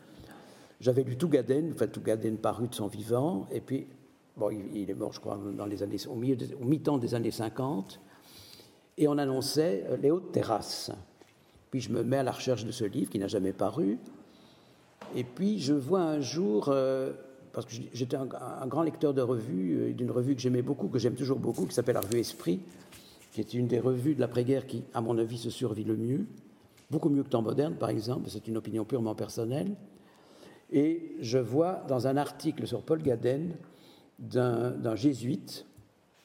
J'avais 0.80 1.02
lu 1.02 1.16
tout 1.16 1.28
Gaden, 1.28 1.72
enfin 1.74 1.86
tout 1.86 2.00
Gaden 2.00 2.38
paru 2.38 2.66
de 2.66 2.74
son 2.74 2.86
vivant, 2.86 3.46
et 3.52 3.60
puis, 3.60 3.86
il, 4.50 4.90
est 4.90 4.94
mort, 4.94 5.12
je 5.12 5.20
crois, 5.20 5.38
au, 5.38 6.64
mi-temps 6.64 6.98
des 6.98 7.14
années 7.14 7.30
50, 7.30 8.00
et 8.98 9.08
on 9.08 9.18
annonçait 9.18 9.84
euh, 9.88 9.96
Les 9.96 10.10
Hautes 10.10 10.32
Terrasses. 10.32 10.90
Puis 11.70 11.80
je 11.80 11.92
me 11.92 12.02
mets 12.02 12.18
à 12.18 12.22
la 12.22 12.32
recherche 12.32 12.64
de 12.64 12.72
ce 12.72 12.84
livre 12.84 13.10
qui 13.10 13.18
n'a 13.18 13.28
jamais 13.28 13.52
paru, 13.52 13.98
et 15.14 15.24
puis 15.24 15.58
je 15.58 15.74
vois 15.74 16.00
un 16.00 16.20
jour, 16.20 16.68
euh, 16.68 17.12
parce 17.52 17.66
que 17.66 17.72
j'étais 17.92 18.16
un, 18.16 18.26
grand 18.66 18.82
lecteur 18.82 19.14
de 19.14 19.22
revues, 19.22 19.76
euh, 19.76 19.92
d'une 19.92 20.10
revue 20.10 20.34
que 20.34 20.40
j'aimais 20.40 20.62
beaucoup, 20.62 20.88
que 20.88 20.98
j'aime 20.98 21.14
toujours 21.14 21.38
beaucoup, 21.38 21.66
qui 21.66 21.74
s'appelle 21.74 21.94
la 21.94 22.00
revue 22.00 22.18
Esprit, 22.18 22.60
qui 23.32 23.40
est 23.40 23.54
une 23.54 23.66
des 23.66 23.80
revues 23.80 24.14
de 24.14 24.20
l'après-guerre 24.20 24.66
qui, 24.66 24.84
à 24.94 25.00
mon 25.00 25.16
avis, 25.18 25.38
se 25.38 25.50
survit 25.50 25.84
le 25.84 25.96
mieux. 25.96 26.26
Beaucoup 26.90 27.08
mieux 27.08 27.22
que 27.22 27.28
Temps 27.28 27.42
moderne, 27.42 27.74
par 27.74 27.90
exemple, 27.90 28.28
c'est 28.28 28.48
une 28.48 28.56
opinion 28.56 28.84
purement 28.84 29.14
personnelle. 29.14 29.76
Et 30.72 31.16
je 31.20 31.38
vois 31.38 31.84
dans 31.88 32.06
un 32.06 32.16
article 32.16 32.66
sur 32.66 32.82
Paul 32.82 33.02
Gaden 33.02 33.56
d'un 34.20 34.94
jésuite 34.94 35.66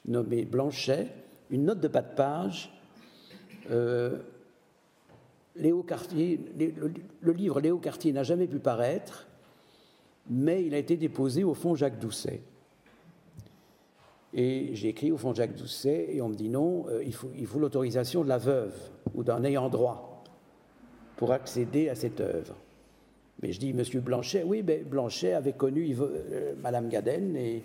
nommé 0.05 0.45
Blanchet 0.45 1.07
une 1.49 1.65
note 1.65 1.79
de 1.79 1.87
pas 1.87 2.01
de 2.01 2.15
page 2.15 2.71
euh, 3.71 4.17
Léo 5.55 5.83
Cartier, 5.83 6.39
le, 7.21 7.31
livre 7.31 7.61
Léo 7.61 7.77
Cartier 7.77 8.11
n'a 8.11 8.23
jamais 8.23 8.45
pu 8.45 8.59
paraître, 8.59 9.25
mais 10.29 10.65
il 10.65 10.73
a 10.73 10.77
été 10.77 10.97
déposé 10.97 11.45
au 11.45 11.53
fond 11.53 11.75
Jacques 11.75 11.97
Doucet. 11.97 12.41
Et 14.33 14.71
j'ai 14.73 14.89
écrit 14.89 15.13
au 15.13 15.17
fond 15.17 15.33
Jacques 15.33 15.55
Doucet 15.55 16.07
et 16.11 16.21
on 16.21 16.27
me 16.27 16.35
dit 16.35 16.49
non, 16.49 16.85
euh, 16.89 17.01
il 17.05 17.13
faut, 17.13 17.31
il 17.37 17.47
faut 17.47 17.57
l'autorisation 17.57 18.23
de 18.23 18.27
la 18.27 18.37
veuve 18.37 18.75
ou 19.13 19.23
d'un 19.23 19.45
ayant 19.45 19.69
droit 19.69 20.23
pour 21.15 21.31
accéder 21.31 21.87
à 21.87 21.95
cette 21.95 22.19
œuvre. 22.19 22.55
Mais 23.41 23.53
je 23.53 23.59
dis, 23.59 23.73
Monsieur 23.73 24.01
Blanchet, 24.01 24.43
oui, 24.43 24.61
mais 24.65 24.79
Blanchet 24.79 25.33
avait 25.33 25.53
connu 25.53 25.95
euh, 25.99 26.53
Madame 26.61 26.89
Gaden 26.89 27.37
et 27.37 27.63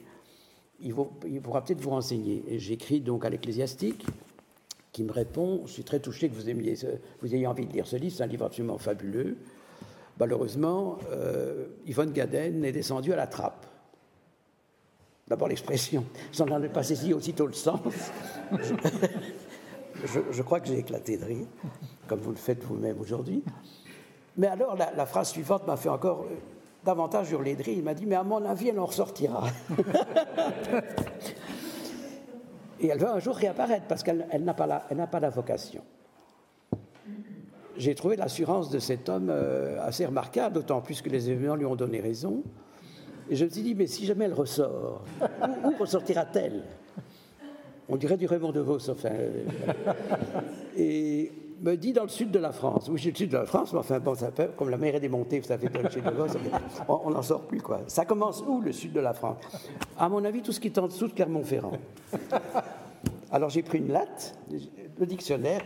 il, 0.82 1.40
pourra 1.40 1.64
peut-être 1.64 1.80
vous 1.80 1.90
renseigner. 1.90 2.44
J'écris 2.58 3.00
donc 3.00 3.24
à 3.24 3.30
l'ecclésiastique 3.30 4.06
qui 4.92 5.04
me 5.04 5.12
répond 5.12 5.62
Je 5.66 5.72
suis 5.72 5.84
très 5.84 6.00
touché 6.00 6.28
que 6.28 6.34
vous, 6.34 6.48
ayez 7.34 7.46
envie 7.46 7.66
de 7.66 7.72
lire 7.72 7.86
ce 7.86 7.96
livre, 7.96 8.14
c'est 8.16 8.22
un 8.22 8.26
livre 8.26 8.46
absolument 8.46 8.78
fabuleux. 8.78 9.36
Malheureusement, 10.18 10.98
euh, 11.12 11.66
Yvonne 11.86 12.12
Gaden 12.12 12.64
est 12.64 12.72
descendue 12.72 13.12
à 13.12 13.16
la 13.16 13.26
trappe. 13.26 13.66
D'abord 15.28 15.48
l'expression, 15.48 16.04
j'en 16.32 16.62
ai 16.62 16.68
pas 16.68 16.82
saisi 16.82 17.14
aussitôt 17.14 17.46
le 17.46 17.52
sens. 17.52 17.80
je, 20.04 20.42
crois 20.42 20.60
que 20.60 20.66
j'ai 20.66 20.78
éclaté 20.78 21.16
de 21.16 21.24
rire, 21.24 21.46
comme 22.08 22.20
vous 22.20 22.32
le 22.32 22.36
faites 22.36 22.62
vous-même 22.64 23.00
aujourd'hui. 23.00 23.42
Mais 24.36 24.48
alors, 24.48 24.76
la, 24.76 25.06
phrase 25.06 25.30
suivante 25.30 25.66
m'a 25.66 25.76
fait 25.76 25.88
encore 25.88 26.26
davantage 26.84 27.30
de 27.30 27.36
rire. 27.36 27.56
Il 27.66 27.82
m'a 27.82 27.94
dit 27.94 28.06
Mais 28.06 28.16
à 28.16 28.22
mon 28.22 28.44
avis, 28.44 28.68
elle 28.68 28.78
en 28.80 28.86
ressortira. 28.86 29.44
Et 32.80 32.88
elle 32.88 32.98
va 32.98 33.12
un 33.12 33.18
jour 33.18 33.36
réapparaître 33.36 33.86
parce 33.86 34.02
qu'elle 34.02 34.26
n'a 34.40 34.54
pas, 34.54 34.66
la, 34.66 34.80
pas 35.06 35.20
la 35.20 35.28
vocation. 35.28 35.82
J'ai 37.76 37.94
trouvé 37.94 38.16
l'assurance 38.16 38.70
de 38.70 38.78
cet 38.78 39.08
homme 39.08 39.28
euh, 39.30 39.78
assez 39.80 40.04
remarquable, 40.06 40.54
d'autant 40.54 40.80
plus 40.80 41.02
que 41.02 41.08
les 41.08 41.30
événements 41.30 41.56
lui 41.56 41.66
ont 41.66 41.76
donné 41.76 42.00
raison. 42.00 42.42
Et 43.28 43.36
je 43.36 43.44
me 43.44 43.50
suis 43.50 43.62
dit, 43.62 43.74
mais 43.74 43.86
si 43.86 44.06
jamais 44.06 44.24
elle 44.24 44.34
ressort, 44.34 45.04
où, 45.64 45.72
ressortira-t-elle? 45.78 46.64
On 47.88 47.96
dirait 47.96 48.16
du 48.16 48.26
Raymond 48.26 48.52
DeVos, 48.52 48.90
enfin. 48.90 49.10
Euh, 49.10 49.44
et 50.76 51.32
me 51.60 51.76
dit 51.76 51.92
dans 51.92 52.02
le 52.02 52.08
sud 52.08 52.30
de 52.30 52.38
la 52.38 52.52
France. 52.52 52.88
Oui, 52.90 53.00
c'est 53.02 53.10
le 53.10 53.16
sud 53.16 53.30
de 53.30 53.36
la 53.36 53.46
France, 53.46 53.72
mais 53.72 53.78
enfin, 53.78 53.98
bon, 54.00 54.14
ça 54.14 54.30
fait, 54.30 54.54
comme 54.56 54.70
la 54.70 54.76
mer 54.76 54.94
est 54.94 55.00
démontée, 55.00 55.40
vous 55.40 55.46
savez, 55.46 55.68
chez 55.90 56.00
DeVos, 56.00 56.38
on 56.88 57.10
n'en 57.10 57.22
sort 57.22 57.42
plus, 57.42 57.60
quoi. 57.60 57.80
Ça 57.86 58.04
commence 58.04 58.42
où, 58.46 58.60
le 58.60 58.72
sud 58.72 58.92
de 58.92 59.00
la 59.00 59.12
France? 59.12 59.38
À 59.98 60.08
mon 60.08 60.24
avis, 60.24 60.42
tout 60.42 60.52
ce 60.52 60.60
qui 60.60 60.68
est 60.68 60.78
en 60.78 60.86
dessous 60.86 61.08
de 61.08 61.12
Clermont-Ferrand. 61.12 61.72
Alors 63.32 63.48
j'ai 63.50 63.62
pris 63.62 63.78
une 63.78 63.92
latte, 63.92 64.36
le 64.98 65.06
dictionnaire, 65.06 65.62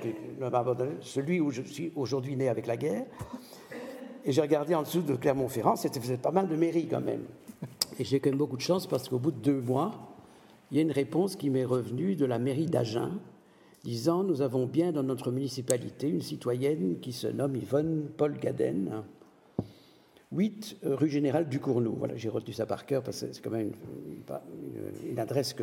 celui 1.01 1.41
où 1.41 1.51
je 1.51 1.63
suis 1.63 1.93
aujourd'hui 1.97 2.37
né 2.37 2.49
avec 2.49 2.67
la 2.67 2.77
guerre, 2.77 3.07
et 4.25 4.33
j'ai 4.33 4.43
regardé 4.43 4.75
en 4.75 4.83
dessous 4.83 5.01
de 5.01 5.15
Clermont-Ferrand, 5.15 5.77
c'était 5.77 6.01
pas 6.17 6.31
mal 6.31 6.49
de 6.49 6.57
mairies 6.57 6.87
quand 6.87 7.01
même. 7.01 7.23
Et 7.99 8.05
j'ai 8.05 8.21
quand 8.21 8.31
même 8.31 8.39
beaucoup 8.39 8.57
de 8.57 8.63
chance 8.63 8.87
parce 8.87 9.09
qu'au 9.09 9.19
bout 9.19 9.31
de 9.31 9.39
deux 9.39 9.61
mois, 9.61 9.93
il 10.71 10.77
y 10.77 10.81
a 10.81 10.83
une 10.83 10.93
réponse 10.93 11.37
qui 11.37 11.49
m'est 11.51 11.65
revenue 11.65 12.17
de 12.17 12.27
la 12.27 12.39
mairie 12.39 12.67
d'Agen, 12.67 13.13
disant 13.85 14.25
Nous 14.25 14.43
avons 14.43 14.67
bien 14.67 14.91
dans 14.91 15.05
notre 15.05 15.31
municipalité 15.31 16.09
une 16.09 16.23
citoyenne 16.23 16.99
qui 17.01 17.13
se 17.13 17.29
nomme 17.29 17.55
Yvonne 17.55 18.09
Paul 18.17 18.37
Gaden, 18.39 19.05
8 20.33 20.79
rue 20.83 21.11
Générale 21.11 21.49
du 21.49 21.61
Cournou. 21.61 21.95
Voilà, 21.97 22.17
j'ai 22.17 22.31
retenu 22.31 22.53
ça 22.53 22.67
par 22.67 22.87
cœur 22.87 23.03
parce 23.03 23.21
que 23.21 23.33
c'est 23.33 23.43
quand 23.43 23.51
même 23.51 23.73
une, 25.07 25.19
adresse 25.21 25.55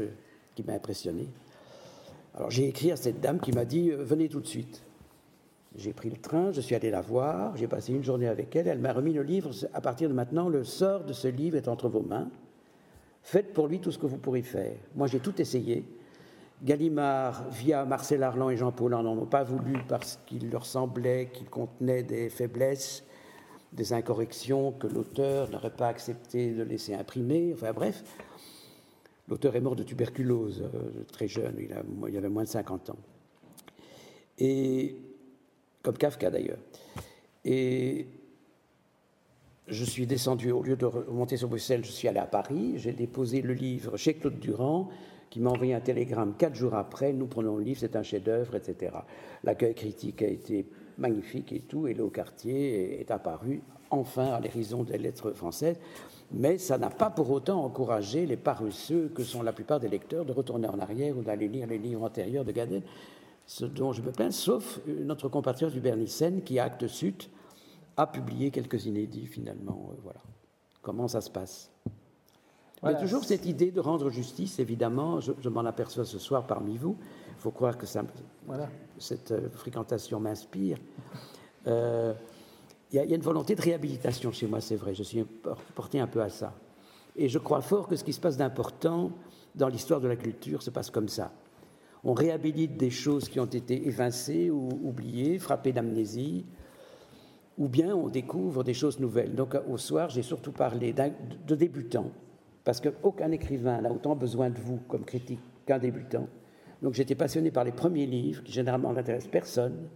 qui 0.55 0.63
m'a 0.63 0.73
impressionné. 0.73 1.27
Alors 2.35 2.51
j'ai 2.51 2.67
écrit 2.67 2.91
à 2.91 2.95
cette 2.95 3.19
dame 3.19 3.41
qui 3.41 3.51
m'a 3.51 3.65
dit 3.65 3.91
euh, 3.91 4.03
Venez 4.03 4.29
tout 4.29 4.39
de 4.39 4.47
suite. 4.47 4.83
J'ai 5.75 5.93
pris 5.93 6.09
le 6.09 6.17
train, 6.17 6.51
je 6.51 6.61
suis 6.61 6.75
allé 6.75 6.91
la 6.91 7.01
voir, 7.01 7.55
j'ai 7.55 7.67
passé 7.67 7.93
une 7.93 8.03
journée 8.03 8.27
avec 8.27 8.55
elle, 8.57 8.67
elle 8.67 8.79
m'a 8.79 8.91
remis 8.91 9.13
le 9.13 9.23
livre. 9.23 9.51
À 9.73 9.79
partir 9.79 10.09
de 10.09 10.13
maintenant, 10.13 10.49
le 10.49 10.65
sort 10.65 11.05
de 11.05 11.13
ce 11.13 11.29
livre 11.29 11.55
est 11.55 11.69
entre 11.69 11.87
vos 11.87 12.01
mains. 12.01 12.29
Faites 13.23 13.53
pour 13.53 13.67
lui 13.67 13.79
tout 13.79 13.91
ce 13.91 13.97
que 13.97 14.05
vous 14.05 14.17
pourrez 14.17 14.41
faire. 14.41 14.75
Moi, 14.95 15.07
j'ai 15.07 15.19
tout 15.19 15.39
essayé. 15.41 15.85
Gallimard, 16.63 17.49
via 17.49 17.85
Marcel 17.85 18.23
Arlan 18.23 18.49
et 18.49 18.57
Jean 18.57 18.71
Paulin, 18.71 19.03
n'en 19.03 19.17
ont 19.17 19.25
pas 19.25 19.43
voulu 19.43 19.77
parce 19.87 20.19
qu'il 20.25 20.49
leur 20.49 20.65
semblait 20.65 21.29
qu'il 21.33 21.49
contenait 21.49 22.03
des 22.03 22.29
faiblesses, 22.29 23.03
des 23.73 23.93
incorrections 23.93 24.71
que 24.73 24.87
l'auteur 24.87 25.49
n'aurait 25.49 25.71
pas 25.71 25.87
accepté 25.87 26.51
de 26.51 26.63
laisser 26.63 26.93
imprimer. 26.93 27.51
Enfin 27.53 27.73
bref, 27.73 28.03
L'auteur 29.31 29.55
est 29.55 29.61
mort 29.61 29.77
de 29.77 29.83
tuberculose, 29.83 30.61
euh, 30.61 31.05
très 31.09 31.29
jeune, 31.29 31.55
il, 31.57 31.73
il, 32.09 32.17
avait 32.17 32.27
moins 32.27 32.43
de 32.43 32.49
50 32.49 32.89
ans. 32.89 32.97
Et, 34.37 34.97
comme 35.81 35.97
Kafka 35.97 36.29
d'ailleurs. 36.29 36.57
Et 37.45 38.07
je 39.67 39.85
suis 39.85 40.05
descendu, 40.05 40.51
au 40.51 40.61
lieu 40.61 40.75
de 40.75 40.85
remonter 40.85 41.37
sur 41.37 41.47
Bruxelles, 41.47 41.85
je 41.85 41.91
suis 41.91 42.09
allé 42.09 42.19
à 42.19 42.25
Paris, 42.25 42.73
j'ai 42.75 42.91
déposé 42.91 43.41
le 43.41 43.53
livre 43.53 43.95
chez 43.95 44.15
Claude 44.15 44.37
Durand, 44.37 44.89
qui 45.31 45.39
m'a 45.39 45.49
envoyé 45.49 45.73
un 45.73 45.79
télégramme 45.79 46.35
quatre 46.37 46.53
jours 46.53 46.75
après, 46.75 47.13
nous 47.13 47.25
prenons 47.25 47.57
le 47.57 47.63
livre, 47.63 47.79
c'est 47.79 47.95
un 47.95 48.03
chef-d'œuvre, 48.03 48.55
etc. 48.55 48.93
L'accueil 49.43 49.73
critique 49.73 50.21
a 50.21 50.27
été 50.27 50.67
magnifique 50.99 51.51
et 51.51 51.61
tout, 51.61 51.87
et 51.87 51.95
le 51.95 52.07
quartier 52.09 53.01
est 53.01 53.09
apparu 53.09 53.63
enfin 53.89 54.27
à 54.27 54.39
l'horizon 54.39 54.83
des 54.83 54.99
lettres 54.99 55.31
françaises 55.31 55.79
mais 56.33 56.57
ça 56.57 56.77
n'a 56.77 56.89
pas 56.89 57.09
pour 57.09 57.29
autant 57.29 57.63
encouragé 57.63 58.25
les 58.25 58.37
paresseux 58.37 59.11
que 59.13 59.23
sont 59.23 59.43
la 59.43 59.51
plupart 59.51 59.79
des 59.79 59.89
lecteurs 59.89 60.25
de 60.25 60.31
retourner 60.31 60.67
en 60.67 60.79
arrière 60.79 61.17
ou 61.17 61.23
d'aller 61.23 61.47
lire 61.47 61.67
les 61.67 61.77
livres 61.77 62.03
antérieurs 62.03 62.45
de 62.45 62.51
Gaden, 62.51 62.81
ce 63.45 63.65
dont 63.65 63.91
je 63.91 64.01
me 64.01 64.11
plains, 64.11 64.31
sauf 64.31 64.79
notre 64.87 65.27
compatriote 65.27 65.75
Hubert 65.75 65.97
Nissen 65.97 66.41
qui, 66.41 66.59
acte 66.59 66.87
sud, 66.87 67.23
a 67.97 68.07
publié 68.07 68.49
quelques 68.49 68.85
inédits 68.85 69.27
finalement. 69.27 69.89
Euh, 69.91 69.99
voilà. 70.03 70.21
Comment 70.81 71.07
ça 71.07 71.21
se 71.21 71.29
passe? 71.29 71.69
Il 72.83 72.89
y 72.89 72.93
a 72.93 72.95
toujours 72.95 73.23
cette 73.23 73.45
idée 73.45 73.69
de 73.71 73.79
rendre 73.79 74.09
justice, 74.09 74.57
évidemment, 74.57 75.19
je, 75.19 75.49
m'en 75.49 75.65
aperçois 75.65 76.03
ce 76.03 76.17
soir 76.17 76.47
parmi 76.47 76.77
vous. 76.77 76.97
Il 77.29 77.41
faut 77.41 77.51
croire 77.51 77.77
que 77.77 77.85
ça, 77.85 78.03
voilà. 78.47 78.69
cette 78.97 79.31
euh, 79.31 79.49
fréquentation 79.49 80.19
m'inspire. 80.19 80.77
Euh, 81.67 82.13
il 82.91 82.97
y, 82.97 83.13
a 83.13 83.15
une 83.15 83.21
volonté 83.21 83.55
de 83.55 83.61
réhabilitation 83.61 84.31
chez 84.31 84.47
moi, 84.47 84.59
c'est 84.61 84.75
vrai. 84.75 84.93
Je 84.93 85.03
suis 85.03 85.23
porté 85.75 85.99
un 85.99 86.07
peu 86.07 86.21
à 86.21 86.29
ça. 86.29 86.53
Et 87.15 87.29
je 87.29 87.37
crois 87.37 87.61
fort 87.61 87.87
que 87.87 87.95
ce 87.95 88.03
qui 88.03 88.13
se 88.13 88.19
passe 88.19 88.35
d'important 88.35 89.11
dans 89.55 89.67
l'histoire 89.67 90.01
de 90.01 90.07
la 90.07 90.15
culture 90.15 90.61
se 90.61 90.71
passe 90.71 90.89
comme 90.89 91.07
ça. 91.07 91.31
On 92.03 92.13
réhabilite 92.13 92.77
des 92.77 92.89
choses 92.89 93.29
qui 93.29 93.39
ont 93.39 93.45
été 93.45 93.87
évincées 93.87 94.49
ou 94.49 94.69
oubliées, 94.83 95.39
frappées 95.39 95.71
d'amnésie, 95.71 96.45
ou 97.57 97.67
bien 97.67 97.95
on 97.95 98.09
découvre 98.09 98.63
des 98.63 98.73
choses 98.73 98.99
nouvelles. 98.99 99.35
Donc 99.35 99.55
au 99.69 99.77
soir, 99.77 100.09
j'ai 100.09 100.23
surtout 100.23 100.51
parlé 100.51 100.93
de 100.93 101.55
débutants, 101.55 102.11
parce 102.63 102.81
qu'aucun 102.81 103.31
écrivain 103.31 103.81
n'a 103.81 103.91
autant 103.91 104.15
besoin 104.15 104.49
de 104.49 104.59
vous 104.59 104.79
comme 104.87 105.05
critique 105.05 105.41
qu'un 105.65 105.79
débutant. 105.79 106.27
Donc 106.81 106.93
j'étais 106.93 107.15
passionné 107.15 107.51
par 107.51 107.63
les 107.63 107.71
premiers 107.71 108.05
livres, 108.05 108.43
qui 108.43 108.51
généralement 108.51 108.93
n'intéressent 108.93 109.31
personne, 109.31 109.87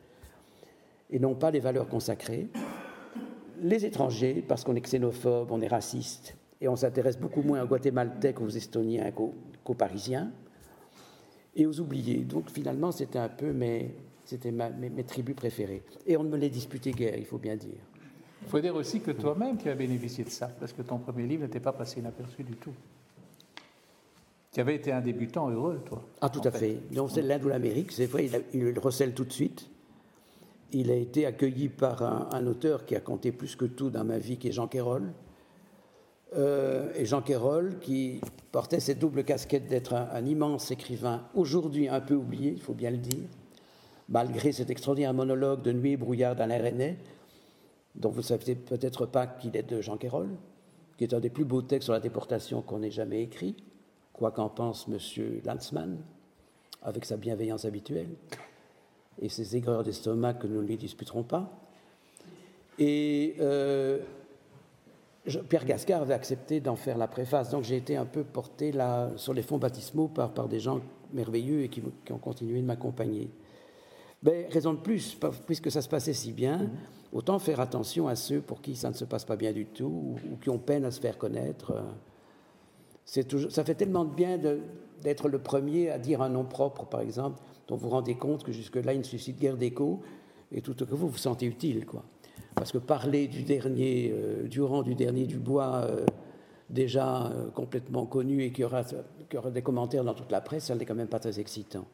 et 1.10 1.20
non 1.20 1.36
pas 1.36 1.52
les 1.52 1.60
valeurs 1.60 1.88
consacrées 1.88 2.50
les 3.62 3.86
étrangers, 3.86 4.44
parce 4.48 4.64
qu'on 4.64 4.76
est 4.76 4.82
xénophobe, 4.82 5.52
on 5.52 5.62
est 5.62 5.68
raciste, 5.68 6.36
et 6.62 6.68
on 6.68 6.76
s'intéresse 6.76 7.18
beaucoup 7.18 7.42
moins 7.42 7.64
aux 7.64 7.68
Guatémaltais 7.68 8.34
qu'aux 8.34 8.50
Estoniens 8.50 9.12
qu'aux 9.12 9.74
Parisiens, 9.74 10.32
et 11.56 11.66
aux 11.66 11.80
oubliés. 11.80 12.24
Donc 12.24 12.50
finalement, 12.50 12.92
c'était 12.92 13.20
un 13.20 13.30
peu 13.30 13.54
c'était 14.26 14.52
mes, 14.52 15.04
tribus 15.04 15.36
préférées. 15.36 15.84
Et 16.06 16.18
on 16.18 16.24
ne 16.24 16.30
me 16.30 16.38
les 16.38 16.50
disputait 16.50 16.92
guère, 16.92 17.18
il 17.18 17.26
faut 17.26 17.38
bien 17.38 17.56
dire. 17.56 17.80
Il 18.46 18.50
faut 18.50 18.60
dire 18.60 18.76
aussi 18.76 19.02
que 19.02 19.12
toi-même, 19.12 19.58
tu 19.58 19.70
as 19.70 19.76
bénéficié 19.76 20.24
de 20.24 20.30
ça, 20.30 20.48
parce 20.60 20.72
que 20.72 20.82
ton 20.82 21.00
premier 21.00 21.26
livre 21.26 21.44
n'était 21.44 21.60
pas 21.60 21.74
passé 21.74 22.00
inaperçu 22.00 22.44
du 22.44 22.56
tout. 22.56 22.74
Tu 24.52 24.62
avais 24.62 24.76
été 24.76 24.92
un 24.92 25.02
débutant 25.02 25.50
heureux, 25.50 25.82
toi. 25.86 26.02
Ah, 26.22 26.30
tout 26.30 26.42
à 26.44 26.52
fait. 26.52 26.78
Donc, 26.92 27.12
c'est 27.12 27.22
l'Inde 27.22 27.44
ou 27.44 27.50
l'Amérique, 27.50 27.92
c'est 27.92 28.06
vrai, 28.06 28.26
il, 28.26 28.42
il, 28.54 28.64
le 28.70 28.80
recèle 28.80 29.14
tout 29.14 29.26
de 29.26 29.34
suite 29.34 29.70
il 30.76 30.92
a 30.92 30.96
été 30.96 31.26
accueilli 31.26 31.70
par 31.70 32.04
un, 32.04 32.48
auteur 32.48 32.86
qui 32.86 32.96
a 32.96 33.00
compté 33.00 33.32
plus 33.32 33.56
que 33.56 33.66
tout 33.66 33.90
dans 33.90 34.04
ma 34.04 34.18
vie, 34.18 34.38
qui 34.38 34.50
est 34.50 34.52
Jean 34.52 34.68
Quérol. 34.68 35.14
Euh, 36.36 36.92
et 36.96 37.06
Jean 37.06 37.22
Quérol, 37.22 37.80
qui 37.80 38.20
portait 38.52 38.82
cette 38.82 39.00
double 39.00 39.24
casquette 39.24 39.68
d'être 39.68 39.94
un, 39.94 40.26
immense 40.26 40.72
écrivain, 40.72 41.24
aujourd'hui 41.34 41.88
un 41.88 42.02
peu 42.02 42.16
oublié, 42.16 42.52
il 42.52 42.62
faut 42.62 42.74
bien 42.74 42.92
le 42.92 42.98
dire, 42.98 43.24
malgré 44.10 44.52
cet 44.52 44.70
extraordinaire 44.70 45.14
monologue 45.14 45.62
de 45.62 45.72
Nuit 45.72 45.94
et 45.94 45.98
brouillard 45.98 46.36
d'Alain 46.36 46.62
René, 46.62 46.98
dont 47.96 48.10
vous 48.10 48.20
ne 48.20 48.24
savez 48.24 48.56
peut-être 48.56 49.06
pas 49.06 49.28
qu'il 49.28 49.56
est 49.56 49.64
de 49.64 49.82
Jean 49.82 49.98
Quérol, 49.98 50.30
qui 50.98 51.04
est 51.04 51.14
un 51.14 51.20
des 51.20 51.30
plus 51.30 51.46
beaux 51.46 51.62
textes 51.62 51.86
sur 51.86 51.94
la 51.94 52.00
déportation 52.00 52.62
qu'on 52.62 52.84
ait 52.84 52.92
jamais 52.92 53.22
écrit, 53.22 53.56
quoi 54.14 54.32
qu'en 54.32 54.50
pense 54.50 54.88
M. 54.88 55.42
Lanzmann, 55.46 55.98
avec 56.82 57.06
sa 57.06 57.18
bienveillance 57.18 57.66
habituelle 57.66 58.10
et 59.22 59.30
ces 59.30 59.56
aigreurs 59.56 59.84
d'estomac 59.84 60.36
que 60.36 60.48
nous 60.48 60.62
ne 60.62 60.68
les 60.68 60.78
disputerons 60.78 61.24
pas. 61.24 61.50
Et 62.78 63.36
euh, 63.40 64.00
Pierre 65.50 65.66
Gascard 65.66 66.02
avait 66.02 66.14
accepté 66.14 66.60
d'en 66.60 66.76
faire 66.76 66.98
la 66.98 67.08
préface, 67.08 67.50
donc 67.50 67.64
j'ai 67.64 67.78
été 67.78 67.96
un 67.96 68.06
peu 68.06 68.24
porté 68.24 68.74
sur 69.16 69.34
les 69.34 69.42
fonds 69.42 69.58
baptismaux 69.58 70.08
par, 70.08 70.34
par 70.34 70.48
des 70.48 70.60
gens 70.60 70.82
merveilleux 71.14 71.64
et 71.64 71.70
qui, 71.70 71.82
ont 72.12 72.18
continué 72.18 72.62
de 72.62 72.66
m'accompagner. 72.66 73.30
Mais 74.24 74.48
raison 74.52 74.74
de 74.74 74.80
plus, 74.80 75.18
puisque 75.46 75.72
ça 75.72 75.82
se 75.82 75.90
passait 75.90 76.14
si 76.14 76.32
bien, 76.32 76.70
autant 77.16 77.40
faire 77.40 77.60
attention 77.60 78.08
à 78.08 78.16
ceux 78.16 78.42
pour 78.42 78.62
qui 78.62 78.76
ça 78.76 78.90
ne 78.90 78.94
se 78.94 79.06
passe 79.06 79.26
pas 79.26 79.36
bien 79.36 79.54
du 79.54 79.66
tout 79.66 80.18
ou, 80.32 80.38
qui 80.42 80.50
ont 80.50 80.60
peine 80.60 80.86
à 80.86 80.92
se 80.92 81.00
faire 81.00 81.18
connaître. 81.18 81.74
Toujours, 83.28 83.52
ça 83.52 83.64
fait 83.64 83.76
tellement 83.76 84.06
de 84.06 84.14
bien 84.14 84.40
d'être 85.02 85.30
le 85.30 85.40
premier 85.40 85.90
à 85.90 85.98
dire 85.98 86.22
un 86.22 86.30
nom 86.30 86.44
propre, 86.44 86.86
par 86.86 87.02
exemple 87.02 87.42
dont 87.68 87.76
vous 87.76 87.88
vous 87.88 87.90
rendez 87.90 88.16
compte 88.16 88.44
que 88.44 88.52
jusque-là, 88.52 88.94
il 88.94 89.00
ne 89.00 89.04
suscite 89.04 89.40
guère 89.40 89.58
d'écho, 89.58 90.02
et 90.52 90.62
tout 90.62 90.74
que 90.74 90.94
vous 90.94 91.10
vous 91.10 91.18
sentez 91.18 91.46
utile. 91.46 91.86
Quoi. 91.86 92.04
Parce 92.54 92.72
que 92.72 92.78
parler 92.78 93.28
du 93.28 93.44
dernier, 93.44 94.12
euh, 94.14 94.48
du 94.48 94.62
rang 94.62 94.84
du 94.84 94.96
dernier 94.96 95.26
du 95.26 95.38
bois, 95.38 95.86
euh, 95.86 96.06
déjà 96.70 97.28
euh, 97.28 97.50
complètement 97.50 98.06
connu 98.06 98.44
et 98.44 98.52
qui 98.52 98.64
aura, 98.64 98.84
qui 99.30 99.38
aura, 99.38 99.52
des 99.52 99.62
commentaires 99.62 100.04
dans 100.04 100.14
toute 100.14 100.32
la 100.32 100.42
presse, 100.42 100.66
ça 100.66 100.76
n'est 100.76 100.86
quand 100.86 100.96
même 100.96 101.08
pas 101.08 101.20
très 101.20 101.40
excitant. 101.40 101.86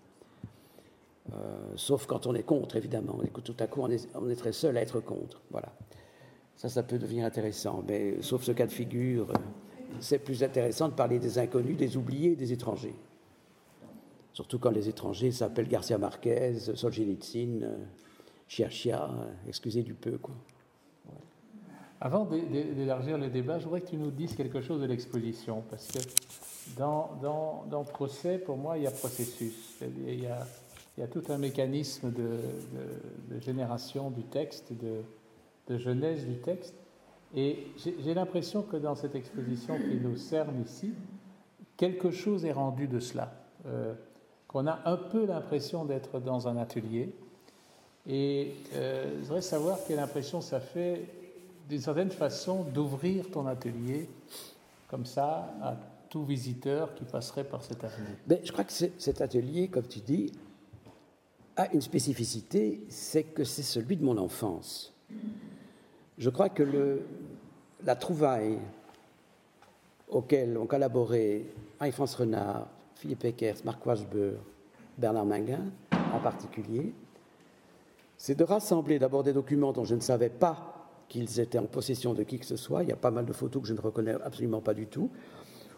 Sauf 1.76 2.06
quand 2.06 2.28
on 2.28 2.36
est 2.36 2.44
contre, 2.44 2.76
évidemment. 2.76 3.20
Et 3.24 3.30
tout 3.41 3.56
à 3.60 3.67
coup, 3.67 3.82
on 3.82 3.89
est, 3.89 4.08
on 4.15 4.30
est, 4.30 4.36
très 4.36 4.52
seul 4.52 4.78
à 4.78 4.82
être 4.82 5.00
contre. 5.00 5.41
Voilà. 5.52 5.72
Ça, 6.56 6.70
ça 6.70 6.84
peut 6.84 7.00
devenir 7.00 7.26
intéressant. 7.26 7.84
Mais 7.88 8.22
sauf 8.22 8.44
ce 8.44 8.52
cas 8.52 8.67
de 8.67 8.72
figure, 8.72 9.28
c'est 10.00 10.20
plus 10.20 10.44
intéressant 10.44 10.89
de 10.89 10.94
parler 10.94 11.20
des 11.20 11.39
inconnus, 11.39 11.78
des 11.78 11.98
oubliés, 11.98 12.36
des 12.36 12.54
étrangers. 12.54 12.96
Surtout 14.34 14.60
quand 14.60 14.72
les 14.72 14.88
étrangers 14.88 15.32
s'appellent 15.32 15.67
Garcia 15.67 15.98
Marquez, 15.98 16.60
Solzhenitsyn, 16.76 17.67
Chia 18.48 18.70
Chia, 18.70 19.10
excusez 19.48 19.84
du 19.84 19.94
peu. 19.94 20.17
Quoi. 20.17 20.36
Avant 22.00 22.26
d'élargir 22.26 23.17
le 23.17 23.30
débat, 23.30 23.60
je 23.60 23.65
voudrais 23.65 23.82
que 23.82 23.89
tu 23.89 23.98
nous 23.98 24.10
dises 24.10 24.36
quelque 24.36 24.62
chose 24.62 24.82
de 24.82 24.88
l'exposition, 24.88 25.63
parce 25.70 25.88
que 25.88 26.00
dans, 26.76 27.12
dans, 27.22 27.65
dans, 27.70 27.84
procès, 27.84 28.39
pour 28.39 28.58
moi, 28.58 28.78
il 28.78 28.84
y 28.86 28.88
a 28.88 28.91
processus. 28.91 29.78
Il 29.82 30.20
y 30.20 30.26
a, 30.26 30.48
il 31.02 31.06
y 31.06 31.08
a 31.08 31.08
tout 31.08 31.32
un 31.32 31.40
mécanisme 31.40 32.12
de, 32.12 33.40
génération 33.40 34.12
du 34.12 34.22
texte, 34.22 34.72
de, 34.72 35.78
jeunesse 35.80 36.28
du 36.28 36.36
texte. 36.36 36.76
Et 37.36 37.66
j'ai 38.04 38.14
l'impression 38.14 38.62
que 38.62 38.78
dans 38.78 38.94
cette 38.94 39.16
exposition 39.16 39.78
qui 39.80 39.96
nous 39.96 40.16
cerne 40.16 40.62
ici, 40.64 40.94
quelque 41.76 42.12
chose 42.12 42.46
est 42.46 42.52
rendu 42.52 42.88
de 42.88 43.00
cela. 43.00 43.34
Euh, 43.66 43.96
qu'on 44.48 44.68
a 44.68 44.80
un 44.86 44.98
peu 44.98 45.26
l'impression 45.26 45.86
d'être 45.86 46.20
dans 46.20 46.48
un 46.48 46.56
atelier. 46.56 47.16
Et 48.08 48.54
euh, 48.76 49.10
je 49.22 49.26
voudrais 49.26 49.42
savoir 49.42 49.80
quelle 49.88 49.98
impression 49.98 50.40
ça 50.40 50.60
fait, 50.60 51.06
d'une 51.68 51.82
certaine 51.82 52.12
façon, 52.12 52.64
d'ouvrir 52.66 53.32
ton 53.32 53.48
atelier 53.48 54.08
comme 54.88 55.08
ça 55.08 55.52
à 55.64 55.76
tout 56.10 56.24
visiteur 56.26 56.94
qui 56.94 57.06
passerait 57.06 57.46
par 57.46 57.64
cet 57.64 57.84
atelier. 57.84 58.18
Mais 58.28 58.42
je 58.44 58.52
crois 58.52 58.66
que 58.66 58.72
cet 58.72 59.22
atelier, 59.22 59.68
comme 59.68 59.88
tu 59.88 60.00
dis, 60.00 60.32
a 61.56 61.72
une 61.74 61.82
spécificité, 61.82 62.82
c'est 62.90 63.24
que 63.24 63.44
c'est 63.44 63.64
celui 63.64 63.98
de 63.98 64.04
mon 64.04 64.18
enfance. 64.18 64.94
Je 66.18 66.30
crois 66.30 66.50
que 66.50 67.02
la 67.84 67.96
trouvaille 67.96 68.58
auquel 70.10 70.58
ont 70.58 70.66
collaboré 70.66 71.46
Anne-France 71.80 72.16
Renard, 72.16 72.68
Philippe 72.96 73.26
Eckers, 73.26 73.58
Marc 73.66 73.86
Wachbeur, 73.86 74.40
Bernard 74.98 75.26
Minguin 75.26 75.66
en 76.14 76.20
particulier, 76.20 76.94
c'est 78.18 78.36
de 78.36 78.44
rassembler 78.44 79.00
d'abord 79.00 79.24
des 79.24 79.34
documents 79.34 79.74
dont 79.74 79.86
je 79.86 79.96
ne 79.96 80.00
savais 80.00 80.30
pas 80.30 80.90
qu'ils 81.10 81.40
étaient 81.40 81.58
en 81.58 81.66
possession 81.66 82.14
de 82.14 82.24
qui 82.24 82.38
que 82.38 82.46
ce 82.46 82.56
soit. 82.56 82.84
Il 82.84 82.90
y 82.90 82.92
a 82.92 82.98
pas 82.98 83.10
mal 83.10 83.26
de 83.26 83.34
photos 83.34 83.64
que 83.64 83.68
je 83.68 83.74
ne 83.74 83.82
reconnais 83.82 84.14
absolument 84.24 84.62
pas 84.62 84.76
du 84.76 84.86
tout. 84.86 85.10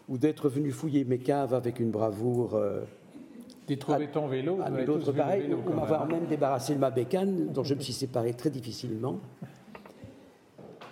Ou 0.08 0.18
d'être 0.18 0.50
venu 0.50 0.70
fouiller 0.70 1.04
mes 1.04 1.18
caves 1.18 1.54
avec 1.54 1.80
une 1.80 1.90
bravoure. 1.90 2.54
Euh, 2.54 2.82
trouvé 3.78 4.08
ton 4.08 4.26
vélo, 4.26 4.58
à 4.62 4.70
d'autres 4.70 5.12
pareil, 5.12 5.52
ou 5.52 5.72
m'avoir 5.72 6.06
même 6.06 6.26
débarrassé 6.26 6.74
de 6.74 6.78
ma 6.78 6.90
bécane, 6.90 7.52
dont 7.52 7.64
je 7.64 7.74
me 7.74 7.80
suis 7.80 7.92
séparé 7.92 8.34
très 8.34 8.50
difficilement 8.50 9.18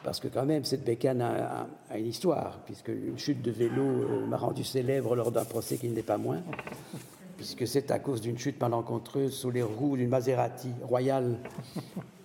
parce 0.02 0.18
que 0.18 0.28
quand 0.28 0.44
même, 0.44 0.64
cette 0.64 0.84
bécane 0.84 1.20
a, 1.20 1.66
une 1.96 2.06
histoire, 2.06 2.60
puisque 2.64 2.88
une 2.88 3.18
chute 3.18 3.42
de 3.42 3.50
vélo 3.50 3.82
euh, 3.82 4.26
m'a 4.26 4.36
rendu 4.36 4.64
célèbre 4.64 5.14
lors 5.14 5.30
d'un 5.30 5.44
procès 5.44 5.76
qui 5.76 5.88
n'est 5.88 6.02
pas 6.02 6.18
moins, 6.18 6.42
puisque 7.36 7.66
c'est 7.66 7.90
à 7.90 7.98
cause 7.98 8.20
d'une 8.20 8.38
chute 8.38 8.60
malencontreuse 8.60 9.32
sous 9.32 9.50
les 9.50 9.62
roues 9.62 9.96
d'une 9.96 10.08
Maserati 10.08 10.70
royale. 10.82 11.36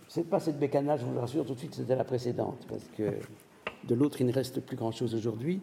C'est 0.08 0.28
pas 0.28 0.40
cette 0.40 0.58
bécane-là, 0.58 0.98
je 0.98 1.06
vous 1.06 1.14
le 1.14 1.20
rassure 1.20 1.46
tout 1.46 1.54
de 1.54 1.60
suite, 1.60 1.76
c'était 1.76 1.96
la 1.96 2.04
précédente, 2.04 2.66
parce 2.68 2.86
que 2.98 3.14
de 3.88 3.96
l'autre, 3.96 4.22
il 4.22 4.28
ne 4.28 4.34
reste 4.34 4.62
plus 4.62 4.78
grand-chose 4.78 5.14
aujourd'hui. 5.14 5.62